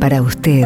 Para 0.00 0.22
usted, 0.22 0.64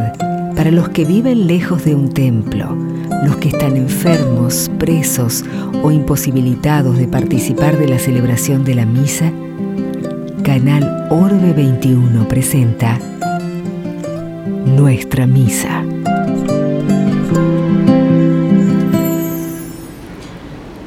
para 0.54 0.70
los 0.70 0.88
que 0.90 1.04
viven 1.04 1.46
lejos 1.46 1.84
de 1.84 1.94
un 1.94 2.12
templo, 2.12 2.76
los 3.24 3.36
que 3.36 3.48
están 3.48 3.76
enfermos, 3.76 4.70
presos 4.78 5.44
o 5.82 5.90
imposibilitados 5.90 6.96
de 6.98 7.08
participar 7.08 7.78
de 7.78 7.88
la 7.88 7.98
celebración 7.98 8.64
de 8.64 8.74
la 8.74 8.86
misa, 8.86 9.32
Canal 10.42 11.08
Orbe 11.10 11.52
21 11.52 12.28
presenta 12.28 12.98
Nuestra 14.66 15.26
Misa. 15.26 15.82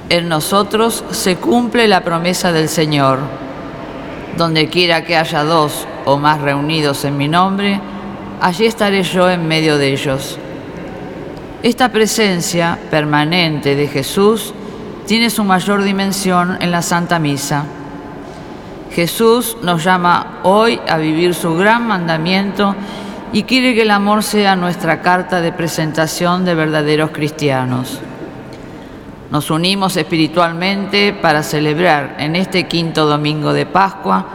En 0.09 0.29
nosotros 0.29 1.03
se 1.11 1.35
cumple 1.35 1.87
la 1.87 2.03
promesa 2.03 2.51
del 2.51 2.69
Señor. 2.69 3.46
Donde 4.37 4.67
quiera 4.67 5.03
que 5.03 5.17
haya 5.17 5.43
dos 5.43 5.87
o 6.05 6.17
más 6.17 6.39
reunidos 6.39 7.03
en 7.05 7.17
mi 7.17 7.27
nombre, 7.27 7.81
allí 8.39 8.65
estaré 8.65 9.01
yo 9.03 9.29
en 9.29 9.47
medio 9.47 9.77
de 9.77 9.91
ellos. 9.91 10.37
Esta 11.63 11.89
presencia 11.89 12.77
permanente 12.91 13.75
de 13.75 13.87
Jesús 13.87 14.53
tiene 15.07 15.31
su 15.31 15.43
mayor 15.43 15.81
dimensión 15.83 16.57
en 16.61 16.69
la 16.69 16.83
Santa 16.83 17.17
Misa. 17.17 17.65
Jesús 18.91 19.57
nos 19.63 19.83
llama 19.83 20.39
hoy 20.43 20.79
a 20.87 20.97
vivir 20.97 21.33
su 21.33 21.55
gran 21.55 21.87
mandamiento 21.87 22.75
y 23.33 23.43
quiere 23.43 23.73
que 23.73 23.81
el 23.81 23.91
amor 23.91 24.23
sea 24.23 24.55
nuestra 24.55 25.01
carta 25.01 25.41
de 25.41 25.51
presentación 25.51 26.45
de 26.45 26.55
verdaderos 26.55 27.09
cristianos. 27.09 28.01
Nos 29.29 29.51
unimos 29.51 29.97
espiritualmente 29.97 31.11
para 31.13 31.43
celebrar 31.43 32.15
en 32.17 32.37
este 32.37 32.67
quinto 32.67 33.05
domingo 33.05 33.51
de 33.51 33.65
Pascua 33.65 34.25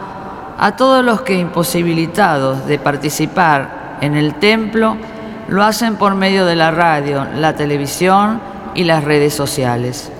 a 0.59 0.75
todos 0.75 1.03
los 1.03 1.21
que 1.21 1.37
imposibilitados 1.39 2.67
de 2.67 2.77
participar 2.77 3.97
en 4.01 4.15
el 4.15 4.35
templo 4.35 4.95
lo 5.47 5.63
hacen 5.63 5.95
por 5.95 6.13
medio 6.13 6.45
de 6.45 6.55
la 6.55 6.69
radio, 6.69 7.25
la 7.35 7.55
televisión 7.55 8.39
y 8.75 8.83
las 8.83 9.03
redes 9.03 9.33
sociales. 9.33 10.11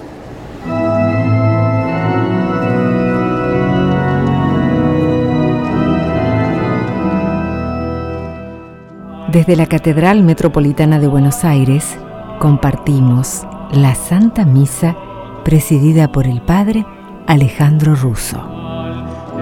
Desde 9.28 9.56
la 9.56 9.66
Catedral 9.68 10.24
Metropolitana 10.24 11.00
de 11.00 11.08
Buenos 11.08 11.44
Aires 11.44 11.98
compartimos 12.40 13.46
la 13.74 13.96
Santa 13.96 14.46
Misa 14.46 14.96
presidida 15.44 16.12
por 16.12 16.28
el 16.28 16.42
Padre 16.42 16.86
Alejandro 17.28 17.96
Russo. 17.96 18.38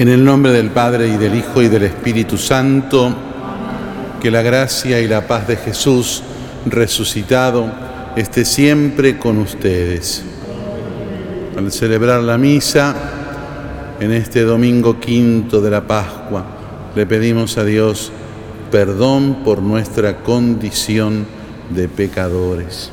En 0.00 0.08
el 0.08 0.24
nombre 0.24 0.50
del 0.50 0.70
Padre 0.70 1.08
y 1.08 1.18
del 1.18 1.34
Hijo 1.34 1.60
y 1.60 1.68
del 1.68 1.82
Espíritu 1.82 2.38
Santo, 2.38 3.14
que 4.18 4.30
la 4.30 4.40
gracia 4.40 4.98
y 4.98 5.06
la 5.06 5.26
paz 5.26 5.46
de 5.46 5.58
Jesús 5.58 6.22
resucitado 6.64 7.70
esté 8.16 8.46
siempre 8.46 9.18
con 9.18 9.36
ustedes. 9.36 10.22
Al 11.54 11.70
celebrar 11.70 12.22
la 12.22 12.38
misa 12.38 12.96
en 14.00 14.12
este 14.12 14.40
domingo 14.40 14.98
quinto 14.98 15.60
de 15.60 15.70
la 15.70 15.86
Pascua, 15.86 16.46
le 16.96 17.04
pedimos 17.04 17.58
a 17.58 17.64
Dios 17.66 18.10
perdón 18.70 19.44
por 19.44 19.60
nuestra 19.60 20.22
condición 20.22 21.26
de 21.68 21.88
pecadores. 21.88 22.90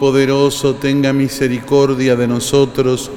Todopoderoso 0.00 0.76
tenga 0.76 1.12
misericordia 1.12 2.16
de 2.16 2.26
nosotros, 2.26 3.10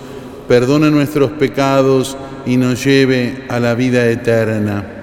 perdone 0.49 0.91
nuestros 0.91 1.31
pecados 1.31 2.17
y 2.45 2.57
nos 2.57 2.83
lleve 2.83 3.45
a 3.47 3.57
la 3.61 3.73
vida 3.73 4.05
eterna. 4.07 5.02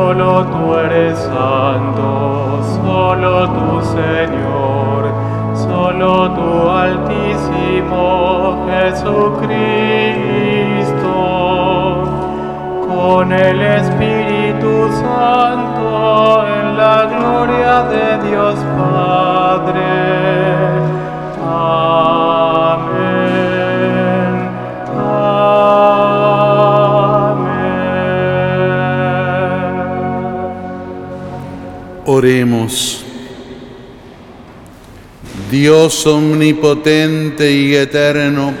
Solo 0.00 0.46
tú 0.46 0.74
eres 0.76 1.18
santo, 1.18 2.62
solo 2.76 3.32
tú 3.56 3.68
Señor, 3.98 5.00
solo 5.54 6.30
tú 6.36 6.50
Altísimo 6.70 8.02
Jesucristo, 8.70 9.56
con 12.88 13.24
el 13.30 13.60
Espíritu 13.60 14.72
Santo 15.02 16.46
en 16.46 16.66
la 16.78 16.96
gloria 17.04 17.74
de 17.94 18.06
Dios 18.28 18.56
Padre. 18.78 19.90
Dios 35.50 36.06
omnipotente 36.06 37.50
y 37.50 37.74
eterno, 37.74 38.52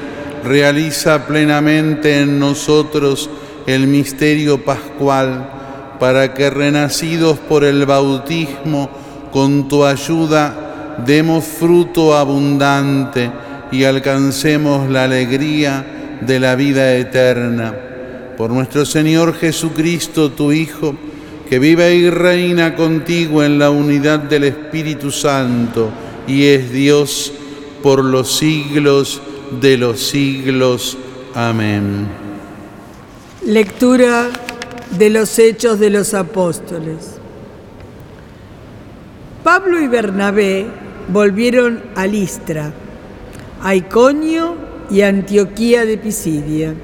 realiza 0.42 1.26
plenamente 1.26 2.20
en 2.20 2.38
nosotros 2.38 3.28
el 3.66 3.86
misterio 3.86 4.64
pascual, 4.64 5.50
para 6.00 6.32
que 6.32 6.48
renacidos 6.48 7.38
por 7.38 7.64
el 7.64 7.84
bautismo, 7.84 8.88
con 9.30 9.68
tu 9.68 9.84
ayuda, 9.84 10.96
demos 11.04 11.44
fruto 11.44 12.16
abundante 12.16 13.30
y 13.70 13.84
alcancemos 13.84 14.88
la 14.88 15.04
alegría 15.04 16.18
de 16.22 16.40
la 16.40 16.54
vida 16.54 16.94
eterna. 16.94 17.74
Por 18.38 18.50
nuestro 18.50 18.86
Señor 18.86 19.34
Jesucristo, 19.34 20.30
tu 20.30 20.50
Hijo, 20.50 20.94
que 21.50 21.58
vive 21.58 21.96
y 21.96 22.08
reina 22.08 22.76
contigo 22.76 23.42
en 23.42 23.58
la 23.58 23.70
unidad 23.70 24.20
del 24.20 24.44
Espíritu 24.44 25.10
Santo, 25.10 25.90
y 26.28 26.46
es 26.46 26.70
Dios 26.70 27.32
por 27.82 28.04
los 28.04 28.36
siglos 28.36 29.20
de 29.60 29.76
los 29.76 30.00
siglos. 30.00 30.96
Amén. 31.34 32.06
Lectura 33.44 34.28
de 34.96 35.10
los 35.10 35.36
Hechos 35.40 35.80
de 35.80 35.90
los 35.90 36.14
Apóstoles. 36.14 37.16
Pablo 39.42 39.80
y 39.80 39.88
Bernabé 39.88 40.68
volvieron 41.08 41.82
a 41.96 42.06
Listra, 42.06 42.72
a 43.60 43.74
Iconio 43.74 44.54
y 44.88 45.00
a 45.00 45.08
Antioquía 45.08 45.84
de 45.84 45.98
Pisidia. 45.98 46.74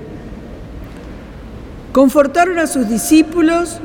Confortaron 1.93 2.59
a 2.59 2.67
sus 2.67 2.89
discípulos 2.89 3.81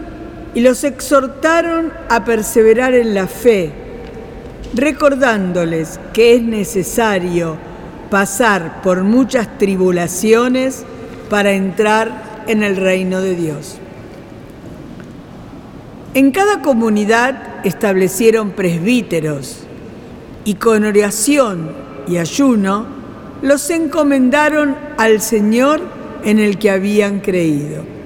y 0.54 0.62
los 0.62 0.84
exhortaron 0.84 1.94
a 2.10 2.26
perseverar 2.26 2.94
en 2.94 3.14
la 3.14 3.28
fe, 3.28 3.72
recordándoles 4.74 6.00
que 6.14 6.36
es 6.36 6.42
necesario 6.42 7.58
pasar 8.10 8.82
por 8.82 9.04
muchas 9.04 9.58
tribulaciones 9.58 10.84
para 11.30 11.54
entrar 11.54 12.44
en 12.48 12.64
el 12.64 12.76
reino 12.76 13.22
de 13.22 13.36
Dios. 13.36 13.78
En 16.14 16.32
cada 16.32 16.62
comunidad 16.62 17.66
establecieron 17.66 18.52
presbíteros 18.52 19.60
y 20.44 20.56
con 20.56 20.84
oración 20.84 21.72
y 22.08 22.18
ayuno 22.18 22.86
los 23.42 23.70
encomendaron 23.70 24.76
al 24.98 25.22
Señor 25.22 25.82
en 26.26 26.40
el 26.40 26.58
que 26.60 26.70
habían 26.70 27.22
creído. 27.22 28.01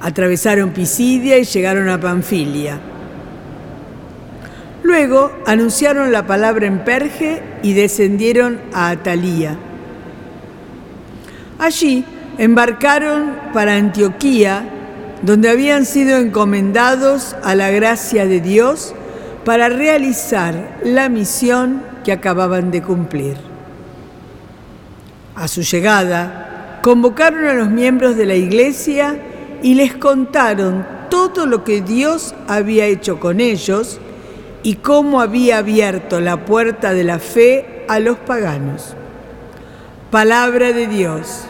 Atravesaron 0.00 0.70
Pisidia 0.70 1.38
y 1.38 1.44
llegaron 1.44 1.88
a 1.88 2.00
Panfilia. 2.00 2.78
Luego 4.82 5.32
anunciaron 5.46 6.12
la 6.12 6.26
palabra 6.26 6.66
en 6.66 6.84
Perge 6.84 7.42
y 7.62 7.72
descendieron 7.72 8.60
a 8.72 8.90
Atalía. 8.90 9.56
Allí 11.58 12.04
embarcaron 12.38 13.32
para 13.52 13.74
Antioquía, 13.74 14.64
donde 15.22 15.50
habían 15.50 15.84
sido 15.84 16.16
encomendados 16.18 17.34
a 17.42 17.56
la 17.56 17.70
gracia 17.70 18.26
de 18.26 18.40
Dios 18.40 18.94
para 19.44 19.68
realizar 19.68 20.78
la 20.84 21.08
misión 21.08 21.82
que 22.04 22.12
acababan 22.12 22.70
de 22.70 22.80
cumplir. 22.80 23.36
A 25.34 25.48
su 25.48 25.62
llegada, 25.62 26.80
convocaron 26.82 27.46
a 27.46 27.54
los 27.54 27.68
miembros 27.68 28.16
de 28.16 28.26
la 28.26 28.36
iglesia 28.36 29.18
y 29.62 29.74
les 29.74 29.94
contaron 29.94 30.86
todo 31.10 31.46
lo 31.46 31.64
que 31.64 31.80
Dios 31.80 32.34
había 32.46 32.86
hecho 32.86 33.18
con 33.18 33.40
ellos 33.40 34.00
y 34.62 34.76
cómo 34.76 35.20
había 35.20 35.58
abierto 35.58 36.20
la 36.20 36.44
puerta 36.44 36.92
de 36.92 37.04
la 37.04 37.18
fe 37.18 37.84
a 37.88 38.00
los 38.00 38.18
paganos. 38.18 38.94
Palabra 40.10 40.72
de 40.72 40.86
Dios. 40.86 41.44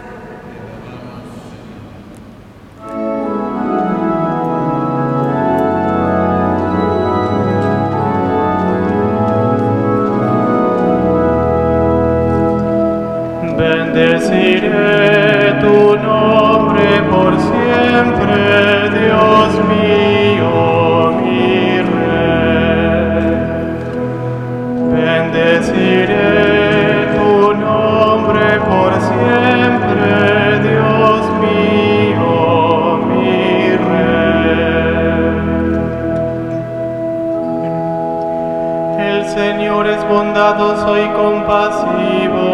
Bondadoso 40.08 40.98
y 40.98 41.06
compasivo, 41.10 42.46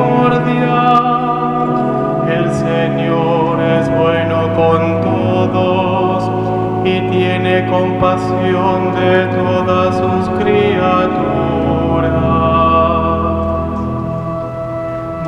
El 2.35 2.51
Señor 2.51 3.61
es 3.61 3.91
bueno 3.97 4.55
con 4.55 4.92
y 6.85 7.01
tiene 7.11 7.67
compasión 7.67 8.93
de 8.95 9.27
todas 9.27 9.97
sus 9.97 10.29
criaturas. 10.41 11.23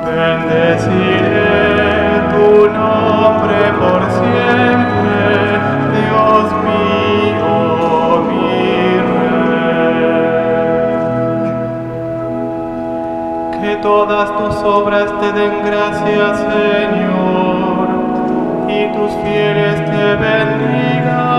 Bendeciré 0.04 1.52
tu 2.30 2.66
nombre 2.70 3.72
por 3.78 4.02
siempre, 4.10 5.20
Dios 5.94 6.44
mío, 6.66 7.52
mi 8.28 8.58
Rey. 9.12 10.00
Que 13.60 13.72
todas 13.76 14.28
tus 14.38 14.56
obras 14.64 15.08
te 15.20 15.32
den 15.32 15.54
gracias, 15.64 16.32
Señor, 16.38 17.86
y 18.68 18.86
tus 18.92 19.12
fieles 19.22 19.76
te 19.84 20.16
bendigan. 20.16 21.33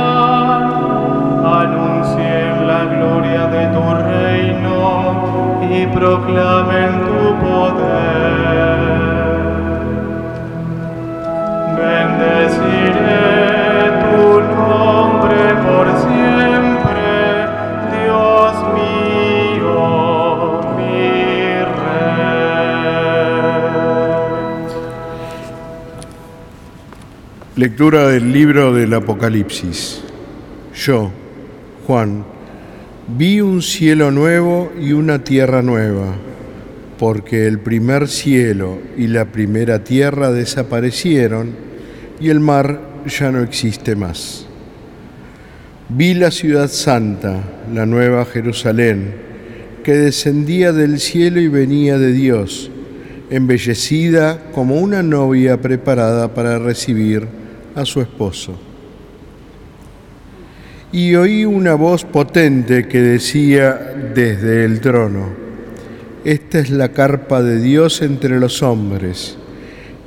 La 2.66 2.86
gloria 2.86 3.46
de 3.48 3.68
tu 3.68 3.84
reino 4.10 4.78
y 5.70 5.86
proclamen 5.88 6.92
tu 7.06 7.22
poder. 7.46 8.80
Bendeciré 11.78 13.22
tu 14.02 14.24
nombre 14.56 15.42
por 15.66 15.86
siempre, 16.06 17.08
Dios 17.94 18.54
mío, 18.74 19.80
mi 20.76 21.08
Rey. 21.82 22.26
Lectura 27.58 28.08
del 28.08 28.26
libro 28.34 28.74
del 28.74 28.92
Apocalipsis. 28.96 30.04
Yo, 30.74 31.12
Juan, 31.86 32.35
vi 33.08 33.40
un 33.40 33.62
cielo 33.62 34.12
nuevo 34.12 34.72
y 34.80 34.94
una 34.94 35.24
tierra 35.24 35.62
nueva, 35.62 36.16
porque 36.98 37.48
el 37.48 37.60
primer 37.60 38.08
cielo 38.08 38.80
y 38.98 39.08
la 39.08 39.26
primera 39.26 39.84
tierra 39.84 40.32
desaparecieron 40.32 41.52
y 42.20 42.30
el 42.30 42.40
mar 42.40 42.80
ya 43.06 43.32
no 43.32 43.42
existe 43.42 43.96
más. 43.96 44.48
Vi 45.90 46.16
la 46.16 46.32
ciudad 46.32 46.68
santa, 46.68 47.44
la 47.74 47.86
nueva 47.86 48.26
Jerusalén, 48.26 49.14
que 49.84 49.94
descendía 49.94 50.74
del 50.74 51.00
cielo 51.00 51.40
y 51.40 51.48
venía 51.48 52.00
de 52.00 52.12
Dios, 52.12 52.72
embellecida 53.30 54.52
como 54.52 54.78
una 54.78 55.04
novia 55.04 55.62
preparada 55.62 56.34
para 56.34 56.58
recibir 56.58 57.28
a 57.76 57.86
su 57.86 58.02
esposo. 58.02 58.65
Y 60.96 61.14
oí 61.16 61.44
una 61.44 61.74
voz 61.74 62.06
potente 62.06 62.88
que 62.88 63.02
decía 63.02 63.74
desde 64.16 64.64
el 64.64 64.80
trono, 64.80 65.28
esta 66.24 66.60
es 66.60 66.70
la 66.70 66.94
carpa 66.94 67.44
de 67.44 67.60
Dios 67.60 68.02
entre 68.02 68.40
los 68.40 68.64
hombres. 68.64 69.36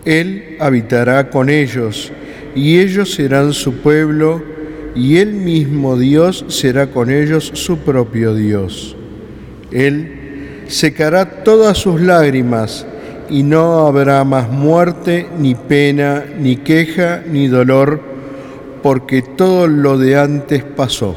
Él 0.07 0.57
habitará 0.59 1.29
con 1.29 1.51
ellos, 1.51 2.11
y 2.55 2.79
ellos 2.79 3.13
serán 3.13 3.53
su 3.53 3.83
pueblo, 3.83 4.43
y 4.95 5.19
Él 5.19 5.35
mismo 5.35 5.99
Dios 5.99 6.47
será 6.49 6.87
con 6.87 7.11
ellos 7.11 7.51
su 7.53 7.81
propio 7.81 8.35
Dios. 8.35 8.97
Él 9.71 10.65
secará 10.69 11.45
todas 11.45 11.77
sus 11.77 12.01
lágrimas, 12.01 12.87
y 13.29 13.43
no 13.43 13.87
habrá 13.87 14.25
más 14.25 14.49
muerte, 14.49 15.27
ni 15.39 15.55
pena, 15.55 16.25
ni 16.41 16.57
queja, 16.57 17.23
ni 17.31 17.47
dolor, 17.47 18.01
porque 18.83 19.23
todo 19.23 19.67
lo 19.67 19.99
de 19.99 20.19
antes 20.19 20.65
pasó. 20.65 21.15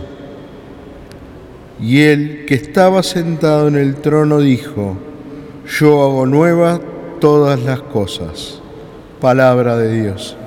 Y 1.81 2.01
él 2.01 2.45
que 2.47 2.55
estaba 2.55 3.01
sentado 3.01 3.67
en 3.67 3.75
el 3.75 3.95
trono 3.95 4.39
dijo, 4.39 4.97
yo 5.79 6.03
hago 6.03 6.25
nuevas 6.25 6.79
todas 7.19 7.59
las 7.61 7.81
cosas. 7.81 8.61
Palabra 9.19 9.77
de 9.77 10.01
Dios. 10.01 10.37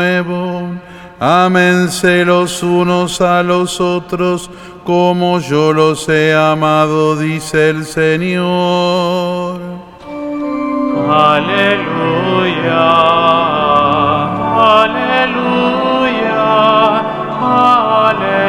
Nuevo. 0.00 0.80
Ámense 1.18 2.24
los 2.24 2.62
unos 2.62 3.20
a 3.20 3.42
los 3.42 3.80
otros 3.80 4.50
como 4.84 5.38
yo 5.40 5.72
los 5.74 6.08
he 6.08 6.34
amado, 6.34 7.16
dice 7.16 7.70
el 7.70 7.84
Señor. 7.84 9.60
Aleluya, 11.10 12.90
aleluya, 14.80 16.40
aleluya. 18.08 18.40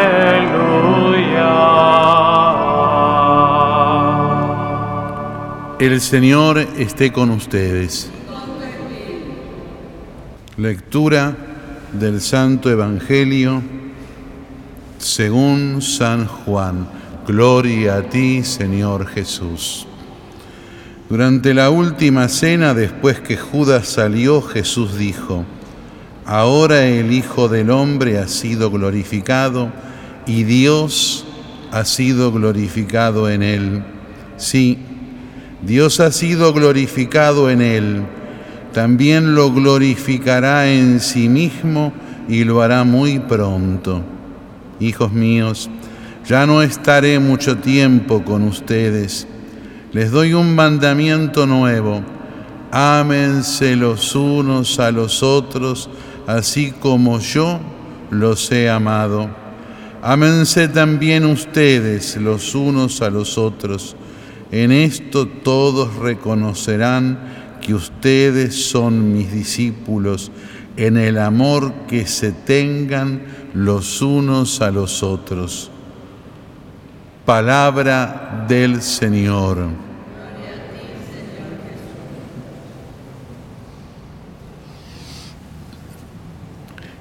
El 5.79 5.99
Señor 5.99 6.59
esté 6.77 7.11
con 7.11 7.31
ustedes. 7.31 8.09
Lectura 10.61 11.35
del 11.91 12.21
Santo 12.21 12.69
Evangelio 12.69 13.63
según 14.99 15.81
San 15.81 16.27
Juan. 16.27 16.87
Gloria 17.25 17.95
a 17.95 18.03
ti, 18.03 18.43
Señor 18.43 19.07
Jesús. 19.07 19.87
Durante 21.09 21.55
la 21.55 21.71
última 21.71 22.29
cena, 22.29 22.75
después 22.75 23.19
que 23.19 23.37
Judas 23.37 23.87
salió, 23.87 24.43
Jesús 24.43 24.99
dijo, 24.99 25.45
Ahora 26.27 26.85
el 26.85 27.11
Hijo 27.11 27.49
del 27.49 27.71
Hombre 27.71 28.19
ha 28.19 28.27
sido 28.27 28.69
glorificado 28.69 29.71
y 30.27 30.43
Dios 30.43 31.25
ha 31.71 31.85
sido 31.85 32.31
glorificado 32.31 33.31
en 33.31 33.41
él. 33.41 33.83
Sí, 34.37 34.77
Dios 35.63 35.99
ha 35.99 36.11
sido 36.11 36.53
glorificado 36.53 37.49
en 37.49 37.61
él. 37.63 38.03
También 38.73 39.35
lo 39.35 39.51
glorificará 39.51 40.71
en 40.71 40.99
sí 40.99 41.27
mismo 41.27 41.91
y 42.29 42.45
lo 42.45 42.61
hará 42.61 42.83
muy 42.83 43.19
pronto. 43.19 44.01
Hijos 44.79 45.11
míos, 45.11 45.69
ya 46.25 46.45
no 46.45 46.61
estaré 46.61 47.19
mucho 47.19 47.57
tiempo 47.57 48.23
con 48.23 48.43
ustedes. 48.43 49.27
Les 49.91 50.11
doy 50.11 50.33
un 50.33 50.55
mandamiento 50.55 51.45
nuevo. 51.45 52.01
Ámense 52.71 53.75
los 53.75 54.15
unos 54.15 54.79
a 54.79 54.91
los 54.91 55.21
otros, 55.21 55.89
así 56.25 56.71
como 56.71 57.19
yo 57.19 57.59
los 58.09 58.49
he 58.53 58.69
amado. 58.69 59.29
Ámense 60.01 60.69
también 60.69 61.25
ustedes 61.25 62.15
los 62.15 62.55
unos 62.55 63.01
a 63.01 63.09
los 63.09 63.37
otros. 63.37 63.97
En 64.51 64.71
esto 64.71 65.27
todos 65.27 65.95
reconocerán 65.97 67.40
que 67.61 67.73
ustedes 67.73 68.69
son 68.69 69.13
mis 69.13 69.31
discípulos, 69.31 70.31
en 70.77 70.97
el 70.97 71.17
amor 71.17 71.73
que 71.87 72.07
se 72.07 72.31
tengan 72.31 73.21
los 73.53 74.01
unos 74.01 74.61
a 74.61 74.71
los 74.71 75.03
otros. 75.03 75.69
Palabra 77.25 78.45
del 78.47 78.81
Señor. 78.81 79.69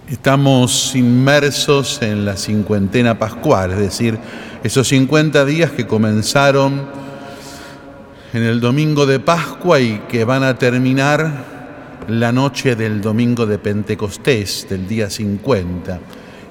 Estamos 0.08 0.96
inmersos 0.96 2.02
en 2.02 2.24
la 2.24 2.36
cincuentena 2.36 3.16
pascual, 3.18 3.70
es 3.70 3.78
decir, 3.78 4.18
esos 4.64 4.88
50 4.88 5.44
días 5.44 5.70
que 5.70 5.86
comenzaron 5.86 6.82
en 8.32 8.42
el 8.44 8.60
domingo 8.60 9.06
de 9.06 9.18
Pascua 9.18 9.80
y 9.80 9.98
que 10.08 10.24
van 10.24 10.44
a 10.44 10.56
terminar 10.56 11.44
la 12.08 12.30
noche 12.32 12.76
del 12.76 13.00
domingo 13.00 13.46
de 13.46 13.58
Pentecostés, 13.58 14.66
del 14.68 14.86
día 14.86 15.10
50. 15.10 15.98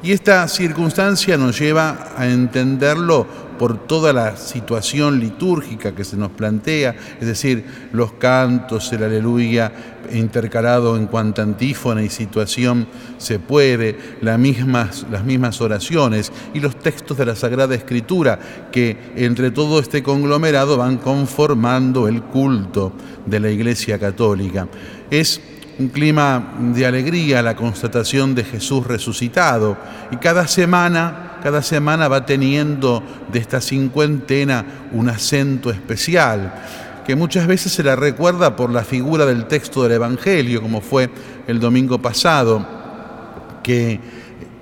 Y 0.01 0.13
esta 0.13 0.47
circunstancia 0.47 1.37
nos 1.37 1.59
lleva 1.59 2.13
a 2.15 2.27
entenderlo 2.27 3.27
por 3.59 3.85
toda 3.85 4.13
la 4.13 4.37
situación 4.37 5.19
litúrgica 5.19 5.93
que 5.93 6.05
se 6.05 6.15
nos 6.15 6.31
plantea, 6.31 6.95
es 7.19 7.27
decir, 7.27 7.65
los 7.91 8.13
cantos, 8.13 8.93
el 8.93 9.03
aleluya 9.03 9.73
intercalado 10.13 10.95
en 10.95 11.07
cuanto 11.07 11.41
antífona 11.41 12.01
y 12.01 12.09
situación 12.09 12.87
se 13.17 13.37
puede, 13.39 13.97
las 14.21 14.39
mismas, 14.39 15.05
las 15.11 15.25
mismas 15.25 15.59
oraciones 15.59 16.31
y 16.53 16.61
los 16.61 16.77
textos 16.77 17.17
de 17.17 17.25
la 17.25 17.35
Sagrada 17.35 17.75
Escritura 17.75 18.39
que 18.71 18.97
entre 19.17 19.51
todo 19.51 19.81
este 19.81 20.01
conglomerado 20.01 20.77
van 20.77 20.97
conformando 20.97 22.07
el 22.07 22.23
culto 22.23 22.93
de 23.25 23.41
la 23.41 23.49
Iglesia 23.49 23.99
Católica. 23.99 24.69
Es 25.11 25.41
un 25.79 25.87
clima 25.87 26.55
de 26.73 26.85
alegría, 26.85 27.41
la 27.41 27.55
constatación 27.55 28.35
de 28.35 28.43
Jesús 28.43 28.85
resucitado. 28.85 29.77
Y 30.11 30.17
cada 30.17 30.45
semana, 30.45 31.37
cada 31.41 31.63
semana 31.63 32.09
va 32.09 32.25
teniendo 32.25 33.01
de 33.31 33.39
esta 33.39 33.61
cincuentena 33.61 34.89
un 34.91 35.07
acento 35.07 35.71
especial, 35.71 36.53
que 37.05 37.15
muchas 37.15 37.47
veces 37.47 37.71
se 37.71 37.83
la 37.83 37.95
recuerda 37.95 38.57
por 38.57 38.71
la 38.71 38.83
figura 38.83 39.25
del 39.25 39.45
texto 39.45 39.81
del 39.81 39.93
Evangelio, 39.93 40.61
como 40.61 40.81
fue 40.81 41.09
el 41.47 41.59
domingo 41.59 41.99
pasado, 41.99 42.67
que 43.63 43.99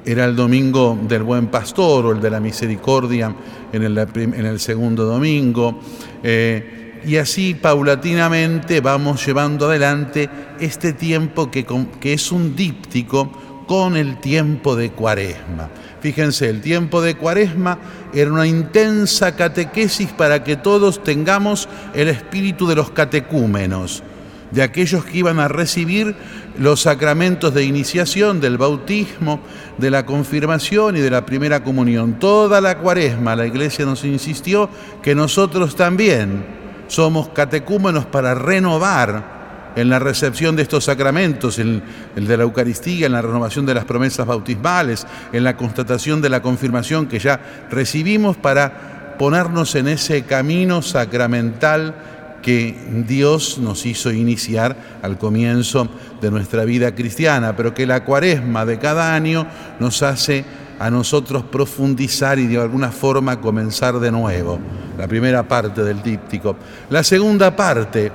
era 0.05 0.23
el 0.23 0.35
domingo 0.35 0.97
del 1.01 1.23
buen 1.23 1.47
pastor 1.47 2.05
o 2.05 2.11
el 2.11 2.21
de 2.21 2.29
la 2.29 2.39
misericordia 2.39 3.35
en 3.73 3.83
el, 3.83 3.97
en 3.97 4.45
el 4.45 4.59
segundo 4.59 5.03
domingo. 5.03 5.81
Eh, 6.23 6.86
y 7.05 7.17
así 7.17 7.53
paulatinamente 7.53 8.81
vamos 8.81 9.25
llevando 9.25 9.67
adelante 9.67 10.29
este 10.59 10.93
tiempo 10.93 11.51
que, 11.51 11.65
que, 11.99 12.13
es 12.13 12.31
un 12.31 12.55
díptico 12.55 13.31
con 13.67 13.97
el 13.97 14.19
tiempo 14.19 14.75
de 14.75 14.91
cuaresma. 14.91 15.69
Fíjense, 15.99 16.49
el 16.49 16.61
tiempo 16.61 17.01
de 17.01 17.15
cuaresma 17.15 17.79
era 18.13 18.31
una 18.31 18.47
intensa 18.47 19.35
catequesis 19.35 20.09
para 20.09 20.43
que 20.43 20.55
todos 20.55 21.03
tengamos 21.03 21.67
el 21.93 22.07
espíritu 22.07 22.67
de 22.67 22.75
los 22.75 22.91
catecúmenos. 22.91 24.03
de 24.51 24.63
aquellos 24.63 25.03
que 25.03 25.17
iban 25.17 25.41
a 25.41 25.49
recibir 25.49 26.15
los 26.57 26.83
sacramentos 26.83 27.53
de 27.53 27.65
iniciación, 27.65 28.39
del 28.39 28.57
bautismo, 28.57 29.41
de 29.77 29.91
la 29.91 30.05
confirmación 30.05 30.95
y 30.95 31.01
de 31.01 31.09
la 31.09 31.25
primera 31.25 31.63
comunión. 31.63 32.17
Toda 32.17 32.61
la 32.61 32.77
cuaresma 32.77 33.35
la 33.35 33.45
iglesia 33.45 33.85
nos 33.85 34.05
insistió 34.05 34.69
que 35.01 35.15
nosotros 35.15 35.75
también 35.75 36.45
somos 36.87 37.29
catecúmenos 37.29 38.05
para 38.05 38.33
renovar 38.35 39.37
en 39.75 39.89
la 39.89 39.99
recepción 39.99 40.55
de 40.55 40.63
estos 40.63 40.85
sacramentos, 40.85 41.59
en 41.59 41.83
el 42.15 42.27
de 42.27 42.37
la 42.37 42.43
Eucaristía, 42.43 43.05
en 43.05 43.11
la 43.11 43.21
renovación 43.21 43.65
de 43.65 43.75
las 43.75 43.85
promesas 43.85 44.25
bautismales, 44.25 45.05
en 45.31 45.43
la 45.43 45.55
constatación 45.55 46.19
de 46.19 46.29
la 46.29 46.41
confirmación 46.41 47.07
que 47.07 47.19
ya 47.19 47.39
recibimos 47.69 48.37
para 48.37 49.15
ponernos 49.19 49.75
en 49.75 49.87
ese 49.87 50.23
camino 50.23 50.81
sacramental 50.81 51.93
que 52.41 52.75
Dios 53.07 53.57
nos 53.59 53.85
hizo 53.85 54.11
iniciar 54.11 54.75
al 55.01 55.17
comienzo 55.17 55.89
de 56.21 56.31
nuestra 56.31 56.65
vida 56.65 56.95
cristiana, 56.95 57.55
pero 57.55 57.73
que 57.73 57.85
la 57.85 58.03
cuaresma 58.03 58.65
de 58.65 58.79
cada 58.79 59.13
año 59.13 59.47
nos 59.79 60.01
hace 60.01 60.45
a 60.79 60.89
nosotros 60.89 61.43
profundizar 61.43 62.39
y 62.39 62.47
de 62.47 62.59
alguna 62.59 62.91
forma 62.91 63.41
comenzar 63.41 63.99
de 63.99 64.11
nuevo. 64.11 64.59
La 64.97 65.07
primera 65.07 65.47
parte 65.47 65.83
del 65.83 66.01
díptico. 66.01 66.55
La 66.89 67.03
segunda 67.03 67.55
parte, 67.55 68.11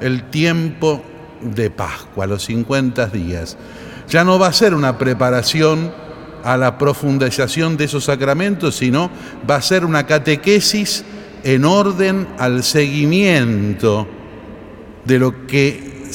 el 0.00 0.24
tiempo 0.30 1.02
de 1.40 1.70
Pascua, 1.70 2.26
los 2.26 2.44
50 2.44 3.06
días. 3.06 3.56
Ya 4.08 4.24
no 4.24 4.38
va 4.38 4.48
a 4.48 4.52
ser 4.52 4.74
una 4.74 4.96
preparación 4.98 5.92
a 6.44 6.56
la 6.56 6.78
profundización 6.78 7.76
de 7.76 7.84
esos 7.84 8.04
sacramentos, 8.04 8.76
sino 8.76 9.10
va 9.48 9.56
a 9.56 9.62
ser 9.62 9.84
una 9.84 10.06
catequesis 10.06 11.04
en 11.44 11.64
orden 11.64 12.28
al 12.38 12.62
seguimiento 12.62 14.06
de 15.04 15.18
lo 15.18 15.46
que 15.46 16.06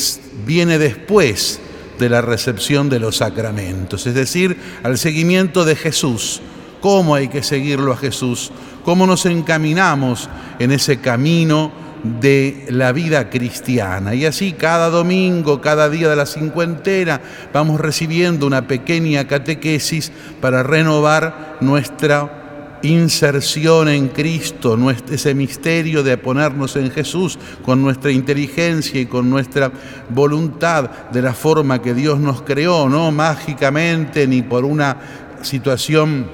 viene 0.45 0.77
después 0.77 1.59
de 2.03 2.09
la 2.09 2.19
recepción 2.19 2.89
de 2.89 2.99
los 2.99 3.17
sacramentos, 3.17 4.05
es 4.05 4.13
decir, 4.13 4.57
al 4.83 4.97
seguimiento 4.97 5.63
de 5.63 5.77
Jesús. 5.77 6.41
¿Cómo 6.81 7.15
hay 7.15 7.29
que 7.29 7.43
seguirlo 7.43 7.93
a 7.93 7.97
Jesús? 7.97 8.51
¿Cómo 8.83 9.07
nos 9.07 9.25
encaminamos 9.25 10.29
en 10.59 10.73
ese 10.73 10.99
camino 10.99 11.71
de 12.03 12.65
la 12.67 12.91
vida 12.91 13.29
cristiana? 13.29 14.15
Y 14.15 14.25
así 14.25 14.51
cada 14.51 14.89
domingo, 14.89 15.61
cada 15.61 15.87
día 15.87 16.09
de 16.09 16.17
la 16.17 16.25
cincuentena, 16.25 17.21
vamos 17.53 17.79
recibiendo 17.79 18.45
una 18.47 18.67
pequeña 18.67 19.25
catequesis 19.25 20.11
para 20.41 20.61
renovar 20.61 21.55
nuestra 21.61 22.42
inserción 22.83 23.87
en 23.87 24.09
Cristo, 24.09 24.77
ese 25.09 25.33
misterio 25.33 26.03
de 26.03 26.17
ponernos 26.17 26.75
en 26.75 26.91
Jesús 26.91 27.39
con 27.63 27.81
nuestra 27.81 28.11
inteligencia 28.11 28.99
y 28.99 29.05
con 29.05 29.29
nuestra 29.29 29.71
voluntad 30.09 30.89
de 31.11 31.21
la 31.21 31.33
forma 31.33 31.81
que 31.81 31.93
Dios 31.93 32.19
nos 32.19 32.41
creó, 32.41 32.89
no 32.89 33.11
mágicamente 33.11 34.27
ni 34.27 34.41
por 34.41 34.65
una 34.65 34.97
situación 35.41 36.27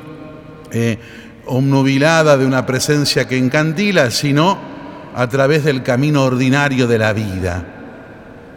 eh, 0.71 0.97
omnubilada 1.45 2.37
de 2.37 2.45
una 2.45 2.65
presencia 2.65 3.27
que 3.27 3.37
encandila, 3.37 4.11
sino 4.11 4.57
a 5.15 5.27
través 5.27 5.63
del 5.63 5.83
camino 5.83 6.23
ordinario 6.23 6.87
de 6.87 6.97
la 6.97 7.13
vida. 7.13 7.65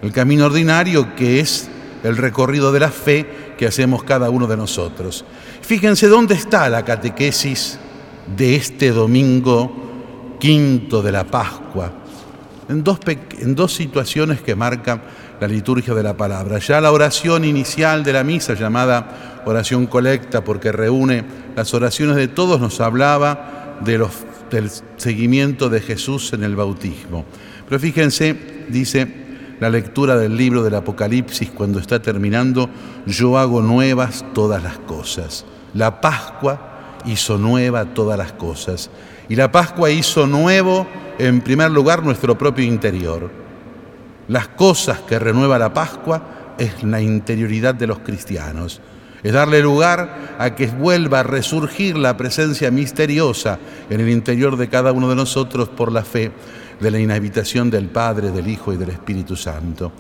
El 0.03 0.13
camino 0.13 0.47
ordinario 0.47 1.15
que 1.15 1.41
es 1.41 1.69
el 2.03 2.17
recorrido 2.17 2.73
de 2.73 2.81
la 2.81 2.91
fe 2.91 3.27
que 3.57 3.67
hacemos 3.67 4.03
cada 4.05 4.31
uno 4.31 4.47
de 4.47 4.57
nosotros. 4.57 5.25
Fíjense 5.61 6.09
dónde 6.09 6.35
está 6.35 6.69
la 6.69 6.85
catequesis 6.85 7.79
de 8.37 8.57
este 8.57 8.91
domingo 8.91 10.37
quinto 10.39 11.03
de 11.03 11.13
la 11.13 11.25
Pascua, 11.25 11.93
en 12.69 12.83
dos, 12.83 12.99
en 13.07 13.55
dos 13.55 13.73
situaciones 13.73 14.41
que 14.41 14.55
marcan 14.55 15.03
la 15.41 15.49
liturgia 15.49 15.95
de 15.95 16.03
la 16.03 16.17
palabra. 16.17 16.59
Ya 16.59 16.81
la 16.81 16.93
oración 16.93 17.45
inicial 17.45 18.03
de 18.05 18.13
la 18.13 18.25
misa, 18.25 18.55
llamada 18.55 19.43
oración 19.45 19.87
colecta, 19.87 20.45
porque 20.45 20.73
reúne 20.73 21.25
las 21.57 21.75
oraciones 21.75 22.17
de 22.17 22.29
todos, 22.29 22.61
nos 22.61 22.81
hablaba 22.81 23.79
de 23.85 23.99
los, 23.99 24.11
del 24.51 24.71
seguimiento 24.97 25.69
de 25.69 25.81
Jesús 25.81 26.33
en 26.33 26.45
el 26.45 26.57
bautismo. 26.57 27.25
Pero 27.69 27.81
fíjense, 27.81 28.37
dice 28.69 29.22
la 29.63 29.71
lectura 29.71 30.17
del 30.17 30.37
libro 30.37 30.65
del 30.65 30.75
Apocalipsis 30.75 31.53
cuando 31.53 31.79
está 31.79 32.03
terminando, 32.03 32.69
yo 33.07 33.39
hago 33.39 33.63
nuevas 33.63 34.25
todas 34.35 34.61
las 34.61 34.77
cosas. 34.81 35.45
La 35.73 36.01
Pascua 36.01 36.99
hizo 37.05 37.39
nueva 37.39 37.85
todas 37.85 38.19
las 38.19 38.33
cosas. 38.33 38.91
Y 39.29 39.37
la 39.37 39.53
Pascua 39.53 39.89
hizo 39.89 40.27
nuevo, 40.27 40.89
en 41.17 41.43
primer 41.43 41.71
lugar, 41.71 42.03
nuestro 42.03 42.37
propio 42.37 42.65
interior. 42.65 43.31
Las 44.27 44.49
cosas 44.49 44.99
que 44.99 45.21
renueva 45.21 45.61
la 45.61 45.73
Pascua 45.73 46.55
es 46.59 46.83
la 46.83 47.01
interioridad 47.01 47.77
de 47.77 47.87
los 47.87 48.01
cristianos. 48.01 48.81
Es 49.23 49.33
darle 49.33 49.63
lugar 49.63 50.35
a 50.41 50.57
que 50.57 50.67
vuelva 50.67 51.21
a 51.21 51.23
resurgir 51.23 51.97
la 51.97 52.17
presencia 52.17 52.73
misteriosa 52.73 53.61
en 53.89 54.01
el 54.01 54.09
interior 54.09 54.57
de 54.57 54.69
cada 54.69 54.91
uno 54.91 55.09
de 55.09 55.15
nosotros 55.15 55.69
por 55.69 55.93
la 55.93 56.03
fe 56.03 56.33
de 56.83 56.91
la 56.91 56.99
inhabitación 56.99 57.71
del 57.71 57.87
Padre, 57.87 58.31
del 58.31 58.49
Hijo 58.49 58.73
y 58.73 58.77
del 58.77 58.91
Espíritu 58.91 59.37
Santo. 59.37 59.93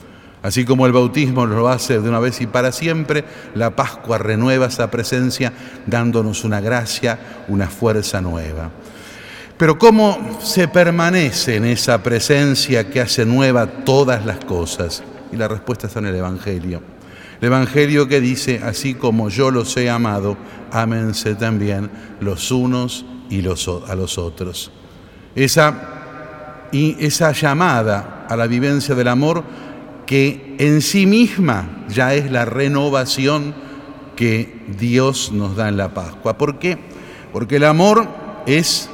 Así 0.42 0.64
como 0.64 0.86
el 0.86 0.92
bautismo 0.92 1.46
lo 1.46 1.68
hace 1.68 2.00
de 2.00 2.08
una 2.08 2.18
vez 2.18 2.40
y 2.40 2.48
para 2.48 2.72
siempre, 2.72 3.24
la 3.54 3.76
Pascua 3.76 4.18
renueva 4.18 4.66
esa 4.66 4.90
presencia 4.90 5.52
dándonos 5.86 6.44
una 6.44 6.60
gracia, 6.60 7.44
una 7.46 7.68
fuerza 7.68 8.20
nueva. 8.20 8.70
Pero 9.56 9.78
¿cómo 9.78 10.40
se 10.42 10.66
permanece 10.66 11.56
en 11.56 11.66
esa 11.66 12.02
presencia 12.02 12.90
que 12.90 13.00
hace 13.00 13.24
nueva 13.24 13.84
todas 13.84 14.26
las 14.26 14.44
cosas? 14.44 15.04
Y 15.32 15.36
la 15.36 15.46
respuesta 15.46 15.86
está 15.86 16.00
en 16.00 16.06
el 16.06 16.16
Evangelio. 16.16 16.82
El 17.40 17.46
Evangelio 17.46 18.08
que 18.08 18.20
dice, 18.20 18.60
así 18.64 18.94
como 18.94 19.28
yo 19.28 19.52
los 19.52 19.76
he 19.76 19.88
amado, 19.88 20.36
ámense 20.72 21.36
también 21.36 21.88
los 22.18 22.50
unos 22.50 23.04
y 23.30 23.42
los, 23.42 23.68
a 23.68 23.94
los 23.94 24.18
otros. 24.18 24.72
Esa, 25.36 26.01
y 26.72 26.96
esa 26.98 27.32
llamada 27.32 28.26
a 28.28 28.36
la 28.36 28.46
vivencia 28.46 28.94
del 28.94 29.08
amor 29.08 29.44
que 30.06 30.56
en 30.58 30.82
sí 30.82 31.06
misma 31.06 31.84
ya 31.88 32.14
es 32.14 32.30
la 32.30 32.44
renovación 32.44 33.54
que 34.16 34.64
Dios 34.78 35.30
nos 35.32 35.56
da 35.56 35.68
en 35.68 35.76
la 35.76 35.94
Pascua. 35.94 36.36
¿Por 36.36 36.58
qué? 36.58 36.78
Porque 37.32 37.56
el 37.56 37.64
amor 37.64 38.08
es 38.46 38.88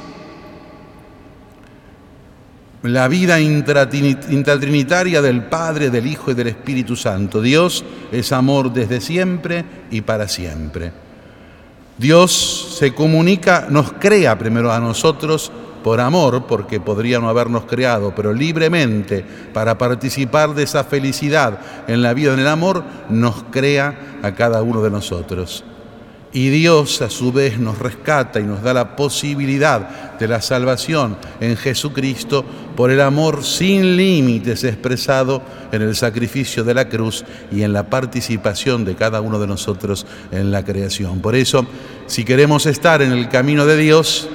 la 2.83 3.07
vida 3.07 3.39
intratrinitaria 3.41 5.21
del 5.21 5.43
Padre, 5.45 5.89
del 5.89 6.07
Hijo 6.07 6.31
y 6.31 6.33
del 6.33 6.47
Espíritu 6.47 6.95
Santo. 6.95 7.41
Dios 7.41 7.83
es 8.11 8.31
amor 8.31 8.71
desde 8.71 9.01
siempre 9.01 9.65
y 9.91 10.01
para 10.01 10.27
siempre. 10.27 10.91
Dios 11.97 12.77
se 12.79 12.93
comunica, 12.93 13.67
nos 13.69 13.91
crea 13.93 14.37
primero 14.37 14.71
a 14.71 14.79
nosotros 14.79 15.51
por 15.83 15.99
amor, 15.99 16.45
porque 16.47 16.79
podría 16.79 17.19
no 17.19 17.29
habernos 17.29 17.65
creado, 17.65 18.13
pero 18.15 18.33
libremente 18.33 19.25
para 19.53 19.77
participar 19.77 20.53
de 20.53 20.63
esa 20.63 20.83
felicidad 20.83 21.59
en 21.87 22.01
la 22.01 22.13
vida, 22.13 22.33
en 22.33 22.39
el 22.39 22.47
amor, 22.47 22.83
nos 23.09 23.43
crea 23.51 24.19
a 24.21 24.33
cada 24.33 24.61
uno 24.61 24.81
de 24.81 24.91
nosotros. 24.91 25.63
Y 26.31 26.49
Dios 26.49 27.01
a 27.01 27.09
su 27.09 27.31
vez 27.31 27.57
nos 27.57 27.79
rescata 27.79 28.39
y 28.39 28.43
nos 28.43 28.61
da 28.61 28.71
la 28.71 28.95
posibilidad 28.95 30.17
de 30.19 30.27
la 30.27 30.41
salvación 30.41 31.17
en 31.39 31.57
Jesucristo 31.57 32.45
por 32.75 32.91
el 32.91 33.01
amor 33.01 33.43
sin 33.43 33.97
límites 33.97 34.63
expresado 34.63 35.41
en 35.71 35.81
el 35.81 35.95
sacrificio 35.95 36.63
de 36.63 36.75
la 36.75 36.87
cruz 36.87 37.25
y 37.51 37.63
en 37.63 37.73
la 37.73 37.89
participación 37.89 38.85
de 38.85 38.95
cada 38.95 39.21
uno 39.21 39.39
de 39.39 39.47
nosotros 39.47 40.05
en 40.31 40.51
la 40.51 40.63
creación. 40.63 41.19
Por 41.19 41.35
eso, 41.35 41.65
si 42.05 42.23
queremos 42.23 42.67
estar 42.67 43.01
en 43.01 43.11
el 43.11 43.27
camino 43.29 43.65
de 43.65 43.77
Dios, 43.77 44.29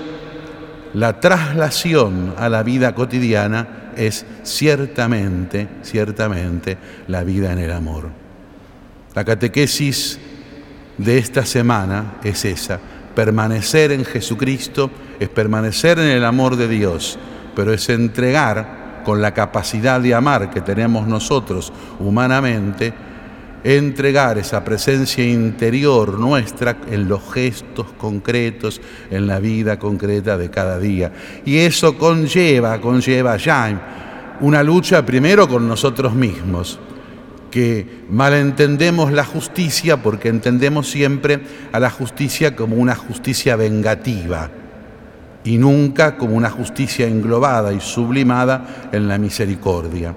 la 0.95 1.21
traslación 1.21 2.35
a 2.39 2.49
la 2.49 2.63
vida 2.63 2.95
cotidiana 2.95 3.93
es 3.97 4.25
ciertamente, 4.43 5.69
ciertamente 5.83 6.79
la 7.09 7.23
vida 7.25 7.53
en 7.53 7.59
el 7.59 7.73
amor. 7.73 8.11
La 9.15 9.25
catequesis 9.25 10.19
de 10.99 11.19
esta 11.19 11.45
semana 11.45 12.15
es 12.23 12.45
esa, 12.45 12.81
permanecer 13.15 13.93
en 13.93 14.05
Jesucristo 14.05 14.91
es 15.21 15.29
permanecer 15.29 15.99
en 15.99 16.09
el 16.09 16.25
amor 16.25 16.57
de 16.57 16.69
Dios, 16.69 17.19
pero 17.55 17.73
es 17.73 17.89
entregar 17.89 19.03
con 19.05 19.21
la 19.21 19.35
capacidad 19.35 20.01
de 20.01 20.15
amar 20.15 20.51
que 20.51 20.61
tenemos 20.61 21.07
nosotros 21.07 21.73
humanamente, 21.99 22.93
entregar 23.65 24.37
esa 24.37 24.63
presencia 24.63 25.25
interior 25.25 26.21
nuestra 26.21 26.77
en 26.91 27.09
los 27.09 27.23
gestos 27.33 27.87
concretos, 27.97 28.81
en 29.11 29.27
la 29.27 29.41
vida 29.41 29.79
concreta 29.79 30.37
de 30.37 30.51
cada 30.51 30.79
día. 30.79 31.13
Y 31.47 31.57
eso 31.57 31.97
conlleva, 31.97 32.79
conlleva 32.81 33.39
ya 33.39 34.37
una 34.41 34.63
lucha 34.63 35.05
primero 35.05 35.49
con 35.49 35.67
nosotros 35.67 36.15
mismos, 36.15 36.79
que 37.51 38.05
malentendemos 38.11 39.13
la 39.13 39.25
justicia 39.25 40.03
porque 40.03 40.29
entendemos 40.29 40.91
siempre 40.91 41.41
a 41.73 41.81
la 41.81 41.89
justicia 41.89 42.55
como 42.55 42.77
una 42.77 42.95
justicia 42.95 43.57
vengativa 43.57 44.51
y 45.45 45.57
nunca 45.57 46.17
como 46.17 46.37
una 46.37 46.51
justicia 46.51 47.07
englobada 47.07 47.73
y 47.73 47.81
sublimada 47.81 48.89
en 48.93 49.09
la 49.09 49.19
misericordia. 49.19 50.15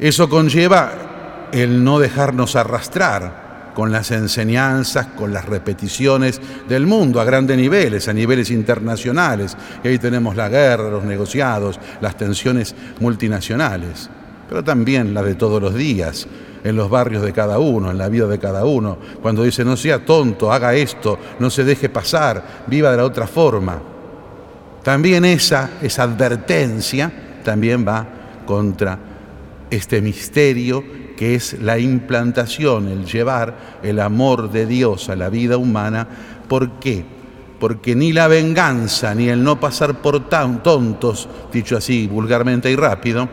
Eso 0.00 0.28
conlleva 0.28 1.11
el 1.52 1.84
no 1.84 1.98
dejarnos 1.98 2.56
arrastrar 2.56 3.42
con 3.74 3.92
las 3.92 4.10
enseñanzas, 4.10 5.06
con 5.08 5.32
las 5.32 5.46
repeticiones 5.46 6.40
del 6.68 6.86
mundo 6.86 7.20
a 7.20 7.24
grandes 7.24 7.56
niveles, 7.56 8.08
a 8.08 8.12
niveles 8.12 8.50
internacionales. 8.50 9.56
Y 9.82 9.88
ahí 9.88 9.98
tenemos 9.98 10.36
la 10.36 10.48
guerra, 10.48 10.90
los 10.90 11.04
negociados, 11.04 11.78
las 12.00 12.16
tensiones 12.16 12.74
multinacionales, 13.00 14.10
pero 14.48 14.62
también 14.62 15.14
la 15.14 15.22
de 15.22 15.34
todos 15.34 15.60
los 15.62 15.74
días, 15.74 16.26
en 16.64 16.76
los 16.76 16.88
barrios 16.88 17.22
de 17.22 17.32
cada 17.32 17.58
uno, 17.58 17.90
en 17.90 17.98
la 17.98 18.08
vida 18.08 18.26
de 18.26 18.38
cada 18.38 18.64
uno, 18.64 18.96
cuando 19.20 19.42
dice 19.42 19.64
no 19.64 19.76
sea 19.76 20.04
tonto, 20.04 20.52
haga 20.52 20.74
esto, 20.74 21.18
no 21.40 21.50
se 21.50 21.64
deje 21.64 21.88
pasar, 21.88 22.62
viva 22.66 22.90
de 22.90 22.98
la 22.98 23.04
otra 23.04 23.26
forma. 23.26 23.80
También 24.82 25.24
esa, 25.24 25.70
esa 25.80 26.04
advertencia 26.04 27.10
también 27.44 27.86
va 27.86 28.06
contra 28.46 28.98
este 29.72 30.02
misterio 30.02 30.84
que 31.16 31.34
es 31.34 31.60
la 31.62 31.78
implantación, 31.78 32.88
el 32.88 33.06
llevar 33.06 33.80
el 33.82 34.00
amor 34.00 34.52
de 34.52 34.66
Dios 34.66 35.08
a 35.08 35.16
la 35.16 35.30
vida 35.30 35.56
humana. 35.56 36.06
¿Por 36.46 36.78
qué? 36.78 37.04
Porque 37.58 37.94
ni 37.94 38.12
la 38.12 38.28
venganza 38.28 39.14
ni 39.14 39.28
el 39.28 39.42
no 39.42 39.58
pasar 39.58 40.02
por 40.02 40.28
tan 40.28 40.62
tontos, 40.62 41.28
dicho 41.50 41.76
así 41.76 42.06
vulgarmente 42.06 42.70
y 42.70 42.76
rápido, 42.76 43.28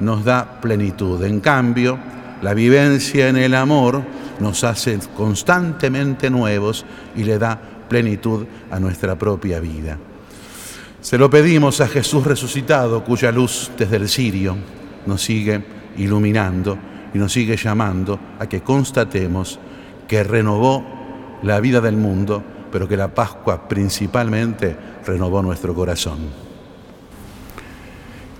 nos 0.00 0.24
da 0.24 0.60
plenitud. 0.60 1.22
En 1.22 1.40
cambio, 1.40 1.98
la 2.42 2.52
vivencia 2.52 3.28
en 3.28 3.36
el 3.36 3.54
amor 3.54 4.02
nos 4.40 4.64
hace 4.64 4.98
constantemente 5.16 6.30
nuevos 6.30 6.84
y 7.14 7.22
le 7.22 7.38
da 7.38 7.60
plenitud 7.88 8.44
a 8.72 8.80
nuestra 8.80 9.16
propia 9.16 9.60
vida. 9.60 9.98
Se 11.00 11.16
lo 11.16 11.30
pedimos 11.30 11.80
a 11.80 11.86
Jesús 11.86 12.24
resucitado, 12.24 13.04
cuya 13.04 13.30
luz 13.30 13.70
desde 13.78 13.96
el 13.96 14.08
cirio 14.08 14.56
nos 15.06 15.22
sigue 15.22 15.75
iluminando 15.98 16.78
y 17.14 17.18
nos 17.18 17.32
sigue 17.32 17.56
llamando 17.56 18.18
a 18.38 18.46
que 18.48 18.60
constatemos 18.60 19.58
que 20.06 20.22
renovó 20.22 20.84
la 21.42 21.60
vida 21.60 21.80
del 21.80 21.96
mundo, 21.96 22.42
pero 22.70 22.88
que 22.88 22.96
la 22.96 23.08
Pascua 23.08 23.68
principalmente 23.68 24.76
renovó 25.06 25.42
nuestro 25.42 25.74
corazón. 25.74 26.18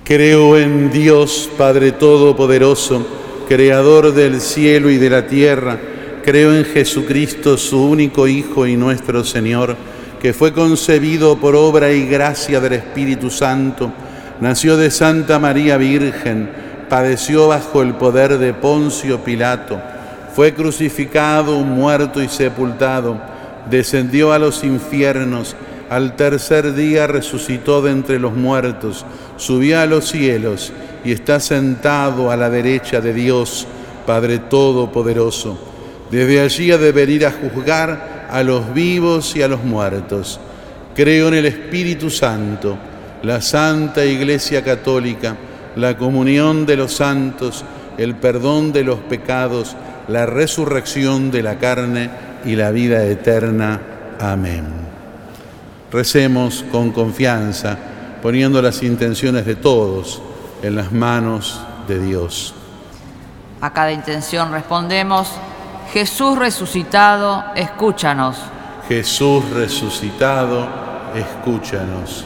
Creo 0.05 0.57
en 0.57 0.90
Dios 0.90 1.51
Padre 1.59 1.92
Todopoderoso, 1.92 3.05
Creador 3.49 4.12
del 4.12 4.40
cielo 4.40 4.90
y 4.90 4.99
de 4.99 5.11
la 5.11 5.27
tierra. 5.27 5.79
Creo 6.25 6.55
en 6.55 6.64
Jesucristo, 6.64 7.57
su 7.57 7.83
único 7.83 8.29
Hijo 8.29 8.66
y 8.66 8.77
nuestro 8.77 9.25
Señor, 9.25 9.77
que 10.21 10.33
fue 10.33 10.53
concebido 10.53 11.38
por 11.38 11.55
obra 11.55 11.92
y 11.92 12.07
gracia 12.07 12.61
del 12.61 12.75
Espíritu 12.75 13.31
Santo, 13.31 13.92
nació 14.40 14.77
de 14.77 14.90
Santa 14.90 15.38
María 15.38 15.77
Virgen, 15.77 16.51
padeció 16.88 17.49
bajo 17.49 17.83
el 17.83 17.94
poder 17.94 18.38
de 18.38 18.55
Poncio 18.55 19.25
Pilato, 19.25 19.81
fue 20.35 20.53
crucificado, 20.53 21.61
muerto 21.61 22.22
y 22.22 22.29
sepultado, 22.29 23.18
descendió 23.70 24.33
a 24.33 24.38
los 24.38 24.64
infiernos, 24.64 25.57
al 25.88 26.14
tercer 26.16 26.75
día 26.75 27.07
resucitó 27.07 27.81
de 27.81 27.92
entre 27.92 28.18
los 28.18 28.35
muertos, 28.35 29.07
subió 29.37 29.81
a 29.81 29.87
los 29.87 30.09
cielos 30.09 30.72
y 31.05 31.12
está 31.12 31.40
sentado 31.40 32.31
a 32.31 32.37
la 32.37 32.51
derecha 32.51 33.01
de 33.01 33.14
Dios, 33.14 33.66
Padre 34.05 34.38
Todopoderoso. 34.38 35.59
Desde 36.11 36.40
allí 36.40 36.70
ha 36.70 36.79
de 36.79 36.92
venir 36.92 37.25
a 37.25 37.33
juzgar 37.33 38.27
a 38.31 38.42
los 38.42 38.75
vivos 38.75 39.35
y 39.37 39.42
a 39.42 39.49
los 39.49 39.64
muertos. 39.64 40.38
Creo 40.94 41.29
en 41.29 41.35
el 41.35 41.46
Espíritu 41.46 42.11
Santo, 42.11 42.77
la 43.22 43.40
Santa 43.40 44.05
Iglesia 44.05 44.62
Católica, 44.62 45.37
la 45.77 45.97
comunión 45.97 46.67
de 46.67 46.77
los 46.77 46.95
santos, 46.95 47.65
el 47.99 48.17
perdón 48.17 48.73
de 48.73 48.83
los 48.83 48.99
pecados, 49.01 49.77
la 50.09 50.27
resurrección 50.27 51.31
de 51.31 51.43
la 51.43 51.59
carne 51.59 52.11
y 52.45 52.57
la 52.57 52.71
vida 52.71 53.05
eterna. 53.05 53.81
Amén. 54.19 54.65
Recemos 55.93 56.65
con 56.73 56.93
confianza, 56.93 57.77
poniendo 58.23 58.61
las 58.62 58.83
intenciones 58.83 59.45
de 59.45 59.55
todos 59.55 60.23
en 60.62 60.75
las 60.75 60.93
manos 60.93 61.61
de 61.87 61.99
Dios. 61.99 62.55
A 63.61 63.73
cada 63.73 63.93
intención 63.93 64.53
respondemos, 64.53 65.29
Jesús 65.93 66.39
resucitado, 66.39 67.45
escúchanos. 67.55 68.37
Jesús 68.89 69.49
resucitado, 69.51 70.67
escúchanos. 71.15 72.25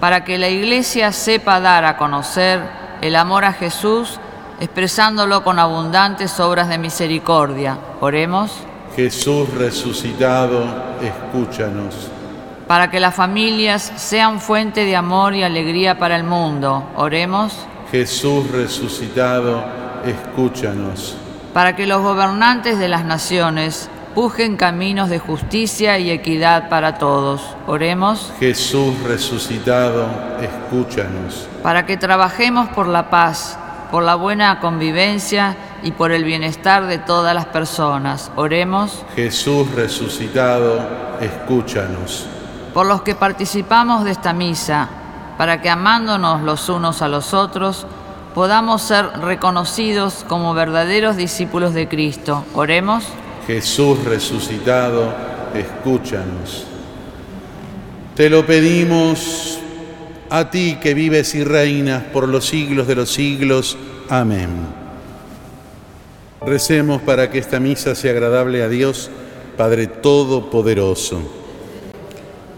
Para 0.00 0.24
que 0.24 0.38
la 0.38 0.48
Iglesia 0.48 1.12
sepa 1.12 1.60
dar 1.60 1.84
a 1.84 1.96
conocer 1.96 2.83
el 3.04 3.16
amor 3.16 3.44
a 3.44 3.52
Jesús, 3.52 4.18
expresándolo 4.60 5.44
con 5.44 5.58
abundantes 5.58 6.40
obras 6.40 6.70
de 6.70 6.78
misericordia. 6.78 7.76
Oremos. 8.00 8.50
Jesús 8.96 9.52
resucitado, 9.52 10.64
escúchanos. 11.02 12.08
Para 12.66 12.90
que 12.90 13.00
las 13.00 13.14
familias 13.14 13.92
sean 13.96 14.40
fuente 14.40 14.86
de 14.86 14.96
amor 14.96 15.34
y 15.34 15.42
alegría 15.42 15.98
para 15.98 16.16
el 16.16 16.24
mundo. 16.24 16.82
Oremos. 16.96 17.54
Jesús 17.90 18.50
resucitado, 18.50 19.62
escúchanos. 20.06 21.14
Para 21.52 21.76
que 21.76 21.86
los 21.86 22.00
gobernantes 22.00 22.78
de 22.78 22.88
las 22.88 23.04
naciones 23.04 23.90
pujen 24.14 24.56
caminos 24.56 25.08
de 25.08 25.18
justicia 25.18 25.98
y 25.98 26.10
equidad 26.10 26.68
para 26.68 26.98
todos. 26.98 27.42
Oremos. 27.66 28.32
Jesús 28.38 28.98
resucitado, 29.02 30.08
escúchanos. 30.40 31.48
Para 31.62 31.84
que 31.84 31.96
trabajemos 31.96 32.68
por 32.68 32.86
la 32.86 33.10
paz, 33.10 33.58
por 33.90 34.04
la 34.04 34.14
buena 34.14 34.60
convivencia 34.60 35.56
y 35.82 35.92
por 35.92 36.12
el 36.12 36.24
bienestar 36.24 36.86
de 36.86 36.98
todas 36.98 37.34
las 37.34 37.46
personas. 37.46 38.30
Oremos. 38.36 39.04
Jesús 39.16 39.70
resucitado, 39.74 40.80
escúchanos. 41.20 42.26
Por 42.72 42.86
los 42.86 43.02
que 43.02 43.14
participamos 43.14 44.04
de 44.04 44.12
esta 44.12 44.32
misa, 44.32 44.88
para 45.36 45.60
que 45.60 45.70
amándonos 45.70 46.42
los 46.42 46.68
unos 46.68 47.02
a 47.02 47.08
los 47.08 47.34
otros, 47.34 47.86
podamos 48.34 48.82
ser 48.82 49.06
reconocidos 49.20 50.24
como 50.28 50.54
verdaderos 50.54 51.16
discípulos 51.16 51.74
de 51.74 51.88
Cristo. 51.88 52.44
Oremos. 52.54 53.04
Jesús 53.46 54.02
resucitado, 54.04 55.12
escúchanos. 55.54 56.66
Te 58.14 58.30
lo 58.30 58.46
pedimos 58.46 59.58
a 60.30 60.50
ti 60.50 60.78
que 60.80 60.94
vives 60.94 61.34
y 61.34 61.44
reinas 61.44 62.04
por 62.04 62.28
los 62.28 62.46
siglos 62.46 62.86
de 62.86 62.94
los 62.94 63.12
siglos. 63.12 63.76
Amén. 64.08 64.50
Recemos 66.44 67.02
para 67.02 67.30
que 67.30 67.38
esta 67.38 67.60
misa 67.60 67.94
sea 67.94 68.12
agradable 68.12 68.62
a 68.62 68.68
Dios, 68.68 69.10
Padre 69.56 69.86
Todopoderoso. 69.86 71.20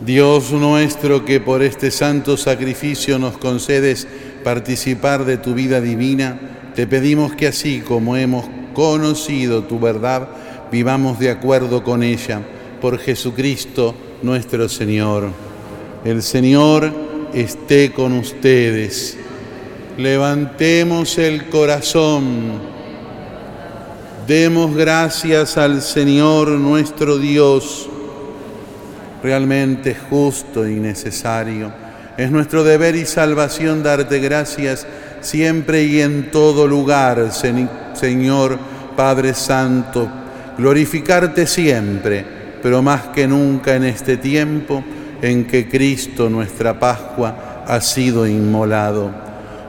Dios 0.01 0.53
nuestro 0.53 1.25
que 1.25 1.41
por 1.41 1.63
este 1.63 1.91
santo 1.91 2.37
sacrificio 2.37 3.19
nos 3.19 3.39
concedes 3.39 4.07
participar 4.45 5.25
de 5.25 5.39
tu 5.39 5.55
vida 5.55 5.81
divina, 5.81 6.39
te 6.75 6.87
pedimos 6.87 7.35
que 7.35 7.47
así 7.47 7.81
como 7.81 8.17
hemos 8.17 8.45
conocido 8.75 9.65
tu 9.65 9.81
verdad, 9.81 10.29
vivamos 10.71 11.19
de 11.19 11.31
acuerdo 11.31 11.83
con 11.83 12.03
ella, 12.03 12.41
por 12.81 12.99
Jesucristo 12.99 13.95
nuestro 14.23 14.69
Señor. 14.69 15.31
El 16.05 16.23
Señor 16.23 16.93
esté 17.33 17.93
con 17.93 18.13
ustedes. 18.13 19.17
Levantemos 19.99 21.19
el 21.19 21.49
corazón. 21.49 22.77
Demos 24.27 24.75
gracias 24.75 25.57
al 25.57 25.83
Señor 25.83 26.49
nuestro 26.49 27.19
Dios. 27.19 27.89
Realmente 29.23 29.95
justo 29.95 30.69
y 30.69 30.75
necesario. 30.75 31.73
Es 32.17 32.31
nuestro 32.31 32.65
deber 32.65 32.97
y 32.97 33.05
salvación 33.05 33.83
darte 33.83 34.21
gracias 34.21 34.87
siempre 35.21 35.85
y 35.85 36.01
en 36.01 36.31
todo 36.31 36.67
lugar, 36.67 37.31
Señor 37.33 38.59
Padre 38.97 39.35
Santo. 39.35 40.09
Glorificarte 40.59 41.47
siempre, 41.47 42.25
pero 42.63 42.83
más 42.83 43.09
que 43.09 43.29
nunca 43.29 43.75
en 43.75 43.85
este 43.85 44.17
tiempo 44.17 44.83
en 45.21 45.47
que 45.47 45.69
Cristo, 45.69 46.31
nuestra 46.31 46.79
Pascua, 46.79 47.65
ha 47.67 47.81
sido 47.81 48.27
inmolado. 48.27 49.11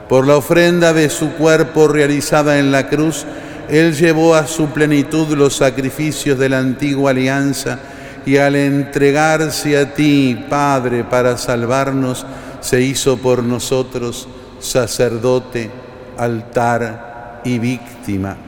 Por 0.08 0.26
la 0.26 0.36
ofrenda 0.36 0.92
de 0.92 1.10
su 1.10 1.32
cuerpo 1.32 1.88
realizada 1.88 2.58
en 2.58 2.72
la 2.72 2.88
cruz, 2.88 3.26
Él 3.68 3.94
llevó 3.94 4.34
a 4.34 4.46
su 4.46 4.68
plenitud 4.68 5.28
los 5.36 5.56
sacrificios 5.56 6.38
de 6.38 6.48
la 6.48 6.58
antigua 6.58 7.10
alianza 7.10 7.78
y 8.24 8.38
al 8.38 8.56
entregarse 8.56 9.78
a 9.78 9.92
ti, 9.92 10.46
Padre, 10.48 11.04
para 11.04 11.36
salvarnos, 11.36 12.24
se 12.60 12.80
hizo 12.80 13.18
por 13.18 13.42
nosotros 13.42 14.28
sacerdote, 14.60 15.70
altar 16.16 17.40
y 17.44 17.58
víctima. 17.58 18.47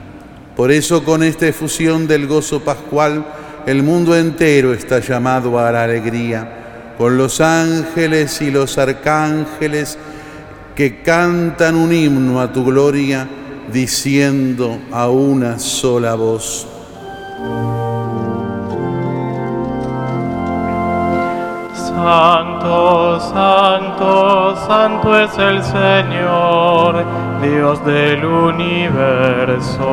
Por 0.61 0.71
eso 0.71 1.03
con 1.03 1.23
esta 1.23 1.47
efusión 1.47 2.07
del 2.07 2.27
gozo 2.27 2.61
pascual, 2.61 3.25
el 3.65 3.83
mundo 3.83 4.15
entero 4.15 4.75
está 4.75 4.99
llamado 4.99 5.59
a 5.59 5.73
la 5.73 5.85
alegría. 5.85 6.93
Con 6.99 7.17
los 7.17 7.41
ángeles 7.41 8.43
y 8.43 8.51
los 8.51 8.77
arcángeles 8.77 9.97
que 10.75 11.01
cantan 11.01 11.77
un 11.77 11.95
himno 11.95 12.43
a 12.43 12.53
tu 12.53 12.63
gloria, 12.63 13.27
diciendo 13.73 14.79
a 14.93 15.09
una 15.09 15.59
sola 15.59 16.15
voz, 16.15 16.67
Santo, 22.03 23.21
santo, 23.21 24.57
santo 24.67 25.19
es 25.19 25.37
el 25.37 25.63
Señor, 25.63 27.05
Dios 27.43 27.85
del 27.85 28.25
universo. 28.25 29.91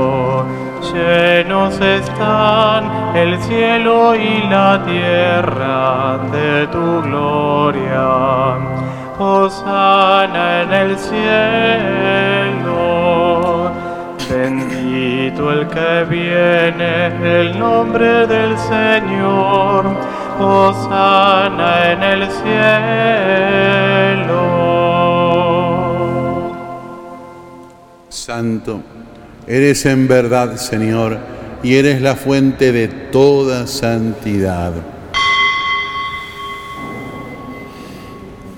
Llenos 0.94 1.78
están 1.82 3.14
el 3.14 3.38
cielo 3.42 4.16
y 4.16 4.44
la 4.48 4.82
tierra 4.86 6.20
de 6.32 6.68
tu 6.68 7.02
gloria. 7.02 8.56
Hosana 9.20 10.62
en 10.62 10.72
el 10.72 10.98
cielo. 10.98 12.38
Bendito 14.30 15.52
el 15.52 15.68
que 15.68 16.06
viene, 16.10 17.08
el 17.40 17.60
nombre 17.60 18.26
del 18.28 18.58
Señor. 18.58 20.17
Hosana 20.40 21.94
en 21.94 22.04
el 22.04 22.28
cielo. 22.32 22.68
Santo, 28.10 28.82
eres 29.48 29.84
en 29.88 30.08
verdad, 30.08 30.58
Señor, 30.58 31.18
y 31.64 31.76
eres 31.76 32.02
la 32.02 32.16
fuente 32.16 32.72
de 32.72 32.88
toda 32.88 33.66
santidad. 33.66 34.74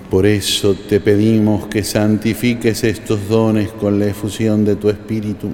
Por 0.10 0.26
eso 0.26 0.74
te 0.74 1.00
pedimos 1.00 1.68
que 1.68 1.84
santifiques 1.84 2.84
estos 2.84 3.30
dones 3.30 3.70
con 3.70 4.00
la 4.00 4.08
efusión 4.08 4.66
de 4.66 4.76
tu 4.76 4.90
Espíritu, 4.90 5.50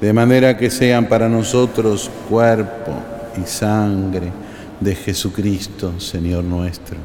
de 0.00 0.12
manera 0.14 0.56
que 0.56 0.70
sean 0.70 1.06
para 1.06 1.28
nosotros 1.28 2.10
cuerpo 2.30 2.94
y 3.36 3.46
sangre 3.46 4.41
de 4.82 4.94
Jesucristo, 4.94 5.98
Señor 5.98 6.44
nuestro. 6.44 6.96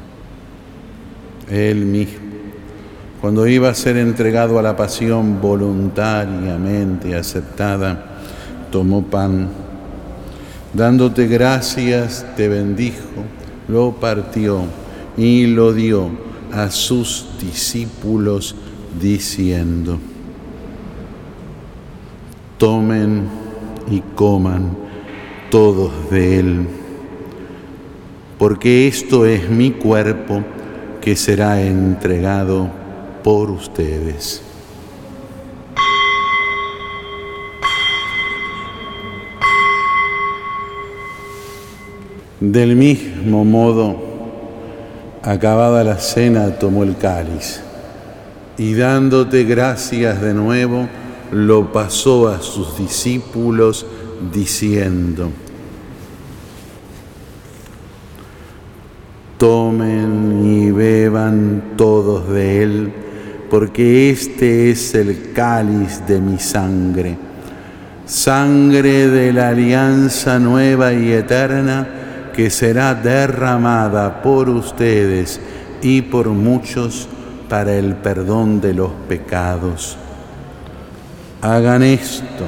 Él 1.50 1.86
mismo, 1.86 2.20
cuando 3.22 3.48
iba 3.48 3.70
a 3.70 3.74
ser 3.74 3.98
entregado 3.98 4.60
a 4.60 4.62
la 4.62 4.76
pasión 4.76 5.42
voluntariamente 5.42 7.16
aceptada, 7.16 8.20
tomó 8.72 9.04
pan, 9.04 9.50
dándote 10.74 11.28
gracias, 11.28 12.26
te 12.36 12.48
bendijo, 12.48 13.24
lo 13.68 13.94
partió 13.94 14.62
y 15.18 15.48
lo 15.48 15.74
dio 15.74 16.10
a 16.54 16.70
sus 16.70 17.28
discípulos 17.42 18.56
diciendo, 19.00 20.00
tomen 22.58 23.28
y 23.90 24.02
coman 24.16 24.78
todos 25.50 25.92
de 26.12 26.40
él, 26.40 26.68
porque 28.38 28.88
esto 28.88 29.26
es 29.26 29.50
mi 29.50 29.71
cuerpo 29.71 30.43
que 31.02 31.15
será 31.15 31.62
entregado 31.62 32.69
por 33.23 33.50
ustedes. 33.50 34.41
Del 42.39 42.76
mismo 42.76 43.43
modo, 43.43 43.95
acabada 45.23 45.84
la 45.84 45.97
cena, 45.97 46.60
tomó 46.60 46.84
el 46.84 46.95
cáliz 46.95 47.62
y 48.58 48.76
dándote 48.76 49.43
gracias 49.43 50.21
de 50.21 50.34
nuevo, 50.34 50.88
lo 51.32 51.71
pasó 51.71 52.28
a 52.28 52.41
sus 52.41 52.78
discípulos 52.78 53.86
diciendo, 54.34 55.32
tomen 59.38 60.43
y 60.45 60.71
beban 60.71 61.73
todos 61.78 62.30
de 62.30 62.63
él, 62.63 62.93
porque 63.50 64.10
este 64.10 64.71
es 64.71 64.95
el 64.95 65.32
cáliz 65.34 66.06
de 66.08 66.19
mi 66.19 66.39
sangre, 66.39 67.17
sangre 68.06 69.08
de 69.08 69.34
la 69.34 69.50
alianza 69.50 70.39
nueva 70.39 70.93
y 70.93 71.12
eterna 71.12 71.88
que 72.36 72.50
será 72.50 72.93
derramada 72.93 74.21
por 74.21 74.50
ustedes 74.50 75.39
y 75.82 76.04
por 76.04 76.30
muchos 76.30 77.08
para 77.50 77.76
el 77.76 77.95
perdón 77.95 78.62
de 78.62 78.73
los 78.73 78.91
pecados. 79.08 79.97
Hagan 81.41 81.84
esto 81.84 82.45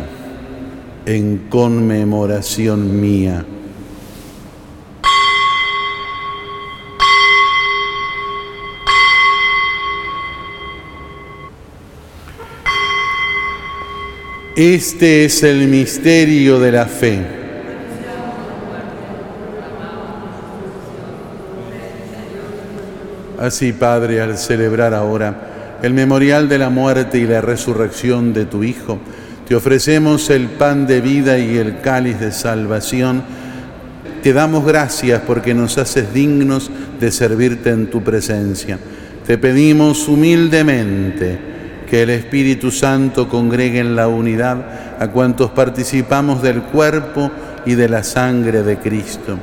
en 1.05 1.47
conmemoración 1.49 2.99
mía. 2.99 3.45
Este 14.59 15.23
es 15.23 15.41
el 15.43 15.69
misterio 15.69 16.59
de 16.59 16.73
la 16.73 16.85
fe. 16.85 17.17
Así, 23.39 23.71
Padre, 23.71 24.19
al 24.19 24.37
celebrar 24.37 24.93
ahora 24.93 25.77
el 25.81 25.93
memorial 25.93 26.49
de 26.49 26.57
la 26.57 26.69
muerte 26.69 27.19
y 27.19 27.25
la 27.25 27.39
resurrección 27.39 28.33
de 28.33 28.47
tu 28.47 28.65
Hijo, 28.65 28.99
te 29.47 29.55
ofrecemos 29.55 30.29
el 30.29 30.47
pan 30.47 30.85
de 30.87 30.99
vida 30.99 31.39
y 31.39 31.55
el 31.55 31.79
cáliz 31.79 32.19
de 32.19 32.33
salvación. 32.33 33.23
Te 34.21 34.33
damos 34.33 34.65
gracias 34.65 35.21
porque 35.25 35.53
nos 35.53 35.77
haces 35.77 36.13
dignos 36.13 36.69
de 36.99 37.11
servirte 37.11 37.69
en 37.69 37.89
tu 37.89 38.03
presencia. 38.03 38.77
Te 39.25 39.37
pedimos 39.37 40.09
humildemente 40.09 41.48
que 41.89 42.03
el 42.03 42.11
Espíritu 42.11 42.71
Santo 42.71 43.27
congregue 43.27 43.79
en 43.79 43.95
la 43.95 44.07
unidad 44.07 44.57
a 44.99 45.07
cuantos 45.07 45.51
participamos 45.51 46.41
del 46.41 46.61
cuerpo 46.61 47.31
y 47.65 47.75
de 47.75 47.89
la 47.89 48.03
sangre 48.03 48.63
de 48.63 48.77
Cristo. 48.77 49.37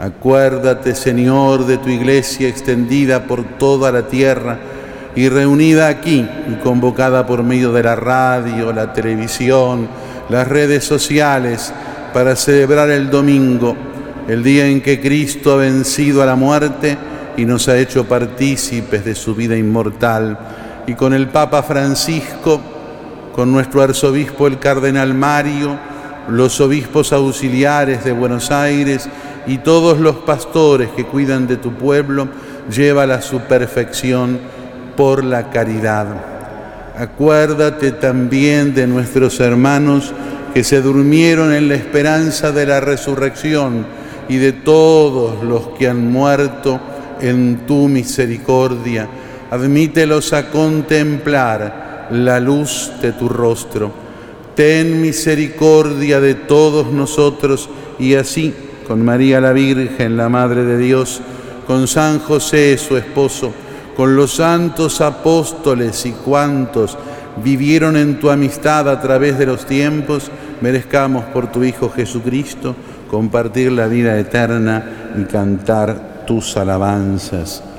Acuérdate, 0.00 0.94
Señor, 0.94 1.66
de 1.66 1.76
tu 1.76 1.90
iglesia 1.90 2.48
extendida 2.48 3.24
por 3.24 3.44
toda 3.58 3.92
la 3.92 4.08
tierra 4.08 4.58
y 5.14 5.28
reunida 5.28 5.88
aquí 5.88 6.26
y 6.48 6.54
convocada 6.62 7.26
por 7.26 7.42
medio 7.42 7.72
de 7.72 7.82
la 7.82 7.96
radio, 7.96 8.72
la 8.72 8.92
televisión, 8.92 9.88
las 10.28 10.48
redes 10.48 10.84
sociales 10.84 11.72
para 12.14 12.34
celebrar 12.36 12.90
el 12.90 13.10
domingo, 13.10 13.76
el 14.28 14.42
día 14.42 14.66
en 14.66 14.80
que 14.80 15.00
Cristo 15.00 15.52
ha 15.52 15.56
vencido 15.56 16.22
a 16.22 16.26
la 16.26 16.34
muerte 16.34 16.96
y 17.36 17.44
nos 17.44 17.68
ha 17.68 17.78
hecho 17.78 18.06
partícipes 18.06 19.04
de 19.04 19.14
su 19.14 19.34
vida 19.34 19.56
inmortal. 19.56 20.38
Y 20.90 20.94
con 20.94 21.14
el 21.14 21.28
Papa 21.28 21.62
Francisco, 21.62 22.60
con 23.32 23.52
nuestro 23.52 23.80
arzobispo 23.80 24.48
el 24.48 24.58
Cardenal 24.58 25.14
Mario, 25.14 25.78
los 26.28 26.60
obispos 26.60 27.12
auxiliares 27.12 28.02
de 28.02 28.10
Buenos 28.10 28.50
Aires, 28.50 29.08
y 29.46 29.58
todos 29.58 30.00
los 30.00 30.16
pastores 30.16 30.88
que 30.90 31.06
cuidan 31.06 31.46
de 31.46 31.58
tu 31.58 31.74
pueblo, 31.74 32.26
llévala 32.68 33.14
a 33.14 33.22
su 33.22 33.38
perfección 33.42 34.40
por 34.96 35.22
la 35.22 35.50
caridad. 35.50 36.08
Acuérdate 36.98 37.92
también 37.92 38.74
de 38.74 38.88
nuestros 38.88 39.38
hermanos 39.38 40.12
que 40.52 40.64
se 40.64 40.82
durmieron 40.82 41.54
en 41.54 41.68
la 41.68 41.76
esperanza 41.76 42.50
de 42.50 42.66
la 42.66 42.80
resurrección 42.80 43.86
y 44.28 44.38
de 44.38 44.54
todos 44.54 45.44
los 45.44 45.68
que 45.78 45.86
han 45.86 46.10
muerto 46.10 46.80
en 47.20 47.58
tu 47.58 47.86
misericordia. 47.86 49.06
Admítelos 49.50 50.32
a 50.32 50.50
contemplar 50.50 52.08
la 52.10 52.40
luz 52.40 52.92
de 53.02 53.12
tu 53.12 53.28
rostro. 53.28 53.92
Ten 54.54 55.00
misericordia 55.00 56.20
de 56.20 56.34
todos 56.34 56.92
nosotros 56.92 57.68
y 57.98 58.14
así 58.14 58.54
con 58.86 59.04
María 59.04 59.40
la 59.40 59.52
Virgen, 59.52 60.16
la 60.16 60.28
Madre 60.28 60.64
de 60.64 60.78
Dios, 60.78 61.20
con 61.66 61.86
San 61.86 62.18
José, 62.18 62.76
su 62.78 62.96
esposo, 62.96 63.52
con 63.96 64.16
los 64.16 64.34
santos 64.34 65.00
apóstoles 65.00 66.04
y 66.06 66.12
cuantos 66.12 66.96
vivieron 67.42 67.96
en 67.96 68.18
tu 68.18 68.30
amistad 68.30 68.88
a 68.88 69.00
través 69.00 69.38
de 69.38 69.46
los 69.46 69.66
tiempos, 69.66 70.30
merezcamos 70.60 71.24
por 71.26 71.50
tu 71.50 71.64
Hijo 71.64 71.90
Jesucristo 71.90 72.74
compartir 73.10 73.72
la 73.72 73.86
vida 73.86 74.18
eterna 74.18 75.12
y 75.18 75.24
cantar 75.24 76.24
tus 76.26 76.56
alabanzas. 76.56 77.69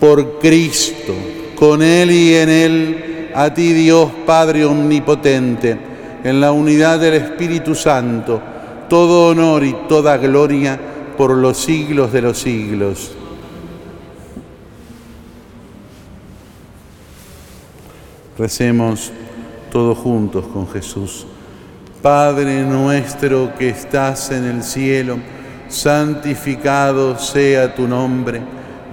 Por 0.00 0.38
Cristo, 0.38 1.14
con 1.56 1.82
Él 1.82 2.10
y 2.10 2.34
en 2.34 2.48
Él, 2.48 3.30
a 3.34 3.52
ti 3.52 3.72
Dios 3.72 4.10
Padre 4.26 4.64
Omnipotente, 4.64 5.78
en 6.22 6.40
la 6.40 6.52
unidad 6.52 6.98
del 7.00 7.14
Espíritu 7.14 7.74
Santo, 7.74 8.40
todo 8.88 9.28
honor 9.28 9.64
y 9.64 9.74
toda 9.88 10.16
gloria 10.16 10.78
por 11.16 11.30
los 11.36 11.58
siglos 11.58 12.12
de 12.12 12.22
los 12.22 12.38
siglos. 12.38 13.12
Recemos 18.36 19.12
todos 19.70 19.96
juntos 19.98 20.44
con 20.52 20.68
Jesús. 20.68 21.26
Padre 22.02 22.62
nuestro 22.62 23.54
que 23.58 23.68
estás 23.68 24.30
en 24.30 24.44
el 24.44 24.62
cielo, 24.62 25.18
santificado 25.68 27.18
sea 27.18 27.74
tu 27.74 27.88
nombre, 27.88 28.42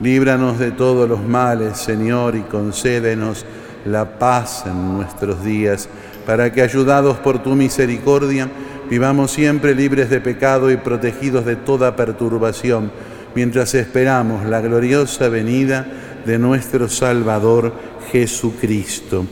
Líbranos 0.00 0.58
de 0.58 0.72
todos 0.72 1.08
los 1.08 1.22
males, 1.22 1.78
Señor, 1.78 2.36
y 2.36 2.42
concédenos 2.42 3.46
la 3.86 4.18
paz 4.18 4.64
en 4.66 4.96
nuestros 4.96 5.42
días, 5.42 5.88
para 6.26 6.52
que, 6.52 6.60
ayudados 6.60 7.16
por 7.18 7.42
tu 7.42 7.54
misericordia, 7.54 8.50
vivamos 8.90 9.30
siempre 9.30 9.74
libres 9.74 10.10
de 10.10 10.20
pecado 10.20 10.70
y 10.70 10.76
protegidos 10.76 11.46
de 11.46 11.56
toda 11.56 11.96
perturbación, 11.96 12.90
mientras 13.34 13.74
esperamos 13.74 14.44
la 14.44 14.60
gloriosa 14.60 15.28
venida 15.28 15.86
de 16.26 16.38
nuestro 16.38 16.88
Salvador 16.88 17.72
Jesucristo. 18.10 19.24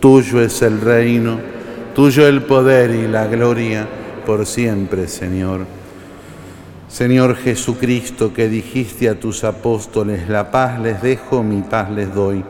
Tuyo 0.00 0.40
es 0.40 0.62
el 0.62 0.80
reino, 0.80 1.38
tuyo 1.94 2.26
el 2.26 2.42
poder 2.42 2.90
y 2.90 3.06
la 3.08 3.26
gloria 3.26 3.86
por 4.24 4.46
siempre, 4.46 5.08
Señor. 5.08 5.85
Señor 6.88 7.36
Jesucristo, 7.36 8.32
que 8.32 8.48
dijiste 8.48 9.08
a 9.08 9.18
tus 9.18 9.44
apóstoles, 9.44 10.28
la 10.28 10.50
paz 10.50 10.80
les 10.80 11.02
dejo, 11.02 11.42
mi 11.42 11.62
paz 11.62 11.90
les 11.90 12.14
doy. 12.14 12.44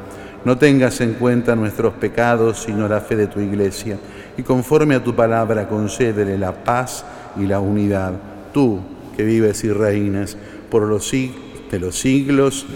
No 0.44 0.58
tengas 0.58 1.00
en 1.00 1.14
cuenta 1.14 1.56
nuestros 1.56 1.94
pecados, 1.94 2.62
sino 2.64 2.86
la 2.86 3.00
fe 3.00 3.16
de 3.16 3.26
tu 3.26 3.40
iglesia. 3.40 3.98
Y 4.36 4.42
conforme 4.42 4.94
a 4.94 5.02
tu 5.02 5.14
palabra, 5.14 5.68
concédele 5.68 6.38
la 6.38 6.52
paz 6.64 7.04
y 7.36 7.46
la 7.46 7.60
unidad. 7.60 8.12
Tú, 8.52 8.80
que 9.16 9.24
vives 9.24 9.64
y 9.64 9.72
reinas 9.72 10.36
por 10.70 10.82
los 10.82 11.08
siglos 11.08 11.46
de 11.70 11.80
los 11.80 11.98
siglos, 11.98 12.66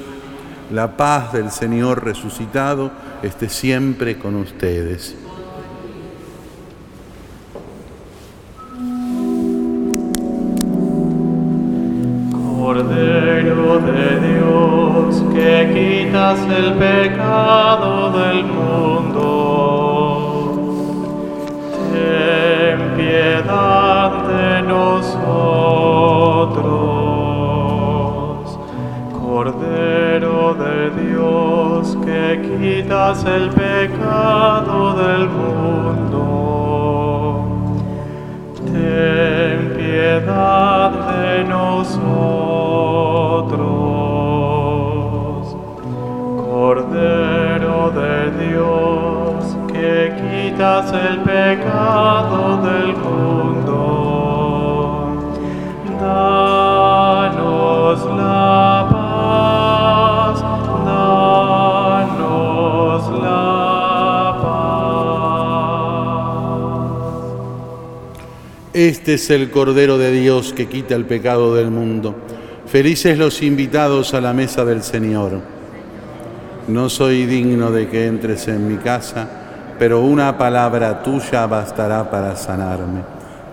la 0.73 0.96
paz 0.96 1.33
del 1.33 1.51
Señor 1.51 2.05
resucitado 2.05 2.90
esté 3.23 3.49
siempre 3.49 4.18
con 4.18 4.37
ustedes. 4.37 5.16
Este 68.72 69.14
es 69.14 69.28
el 69.30 69.50
Cordero 69.50 69.98
de 69.98 70.12
Dios 70.12 70.52
que 70.52 70.68
quita 70.68 70.94
el 70.94 71.04
pecado 71.04 71.56
del 71.56 71.72
mundo. 71.72 72.14
Felices 72.66 73.18
los 73.18 73.42
invitados 73.42 74.14
a 74.14 74.20
la 74.20 74.33
mesa 74.33 74.64
del 74.64 74.85
Señor. 74.85 75.40
No 76.68 76.88
soy 76.88 77.26
digno 77.26 77.72
de 77.72 77.88
que 77.88 78.06
entres 78.06 78.46
en 78.46 78.68
mi 78.68 78.76
casa, 78.76 79.28
pero 79.76 80.02
una 80.02 80.38
palabra 80.38 81.02
tuya 81.02 81.48
bastará 81.48 82.09
para 82.09 82.37
sanarme. 82.37 83.00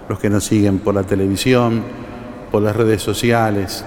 Los 0.07 0.19
que 0.19 0.29
nos 0.29 0.43
siguen 0.43 0.77
por 0.77 0.93
la 0.93 1.01
televisión, 1.01 1.81
por 2.51 2.61
las 2.61 2.75
redes 2.75 3.01
sociales, 3.01 3.83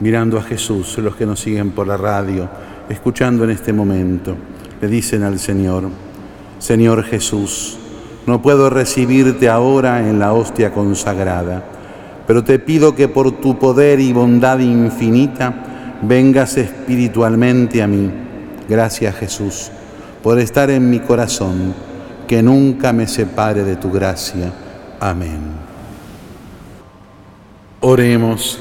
mirando 0.00 0.36
a 0.36 0.42
Jesús, 0.42 0.98
los 0.98 1.16
que 1.16 1.24
nos 1.24 1.40
siguen 1.40 1.70
por 1.70 1.86
la 1.86 1.96
radio, 1.96 2.50
escuchando 2.90 3.44
en 3.44 3.50
este 3.50 3.72
momento, 3.72 4.36
le 4.78 4.88
dicen 4.88 5.22
al 5.22 5.38
Señor, 5.38 5.84
Señor 6.58 7.02
Jesús, 7.02 7.78
no 8.26 8.42
puedo 8.42 8.70
recibirte 8.70 9.48
ahora 9.48 10.00
en 10.00 10.18
la 10.18 10.32
hostia 10.32 10.72
consagrada, 10.72 11.62
pero 12.26 12.42
te 12.44 12.58
pido 12.58 12.94
que 12.94 13.08
por 13.08 13.32
tu 13.40 13.58
poder 13.58 14.00
y 14.00 14.12
bondad 14.12 14.58
infinita 14.58 15.54
vengas 16.02 16.56
espiritualmente 16.56 17.82
a 17.82 17.86
mí. 17.86 18.10
Gracias 18.68 19.14
Jesús 19.16 19.70
por 20.24 20.38
estar 20.38 20.70
en 20.70 20.88
mi 20.88 21.00
corazón, 21.00 21.74
que 22.26 22.42
nunca 22.42 22.94
me 22.94 23.06
separe 23.06 23.62
de 23.62 23.76
tu 23.76 23.92
gracia. 23.92 24.50
Amén. 24.98 25.38
Oremos. 27.82 28.58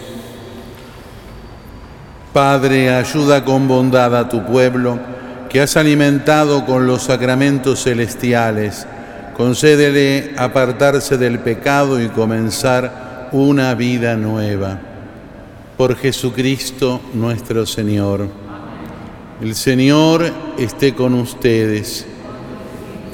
Padre, 2.34 2.94
ayuda 2.94 3.46
con 3.46 3.70
bondad 3.70 4.14
a 4.14 4.28
tu 4.28 4.44
pueblo 4.46 5.00
que 5.48 5.62
has 5.62 5.78
alimentado 5.78 6.66
con 6.66 6.86
los 6.86 7.04
sacramentos 7.04 7.84
celestiales. 7.84 8.86
Concédele 9.36 10.34
apartarse 10.38 11.18
del 11.18 11.40
pecado 11.40 12.02
y 12.02 12.08
comenzar 12.10 13.30
una 13.32 13.74
vida 13.74 14.16
nueva. 14.16 14.80
Por 15.76 15.96
Jesucristo 15.96 17.02
nuestro 17.14 17.66
Señor. 17.66 18.28
El 19.42 19.56
Señor 19.56 20.32
esté 20.58 20.94
con 20.94 21.16
ustedes. 21.16 22.06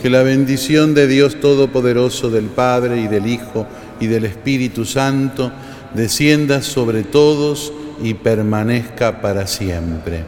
Que 0.01 0.09
la 0.09 0.23
bendición 0.23 0.93
de 0.93 1.07
Dios 1.07 1.39
Todopoderoso, 1.39 2.29
del 2.29 2.45
Padre 2.45 3.01
y 3.01 3.07
del 3.07 3.25
Hijo 3.25 3.65
y 3.99 4.07
del 4.07 4.25
Espíritu 4.25 4.85
Santo 4.85 5.51
descienda 5.93 6.61
sobre 6.61 7.03
todos 7.03 7.73
y 8.01 8.13
permanezca 8.13 9.21
para 9.21 9.47
siempre. 9.47 10.23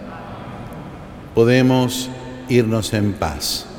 Podemos 1.35 2.09
irnos 2.49 2.93
en 2.93 3.13
paz. 3.13 3.70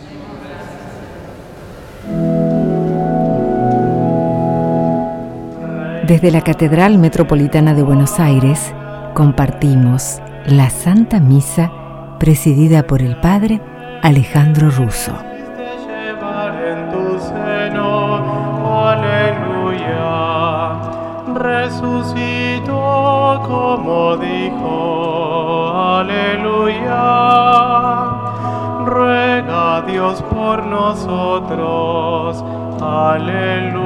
Desde 6.06 6.30
la 6.32 6.40
Catedral 6.40 6.98
Metropolitana 6.98 7.74
de 7.74 7.82
Buenos 7.84 8.18
Aires 8.18 8.74
compartimos 9.14 10.20
la 10.46 10.68
Santa 10.68 11.20
Misa 11.20 11.70
presidida 12.18 12.82
por 12.82 13.02
el 13.02 13.14
Padre 13.20 13.60
Alejandro 14.02 14.70
Russo. 14.70 15.12
Resucitó 21.34 22.72
como 23.46 24.16
dijo, 24.16 25.72
aleluya. 25.98 27.02
Ruega 28.86 29.82
Dios 29.82 30.20
por 30.22 30.66
nosotros, 30.66 32.44
aleluya. 32.80 33.81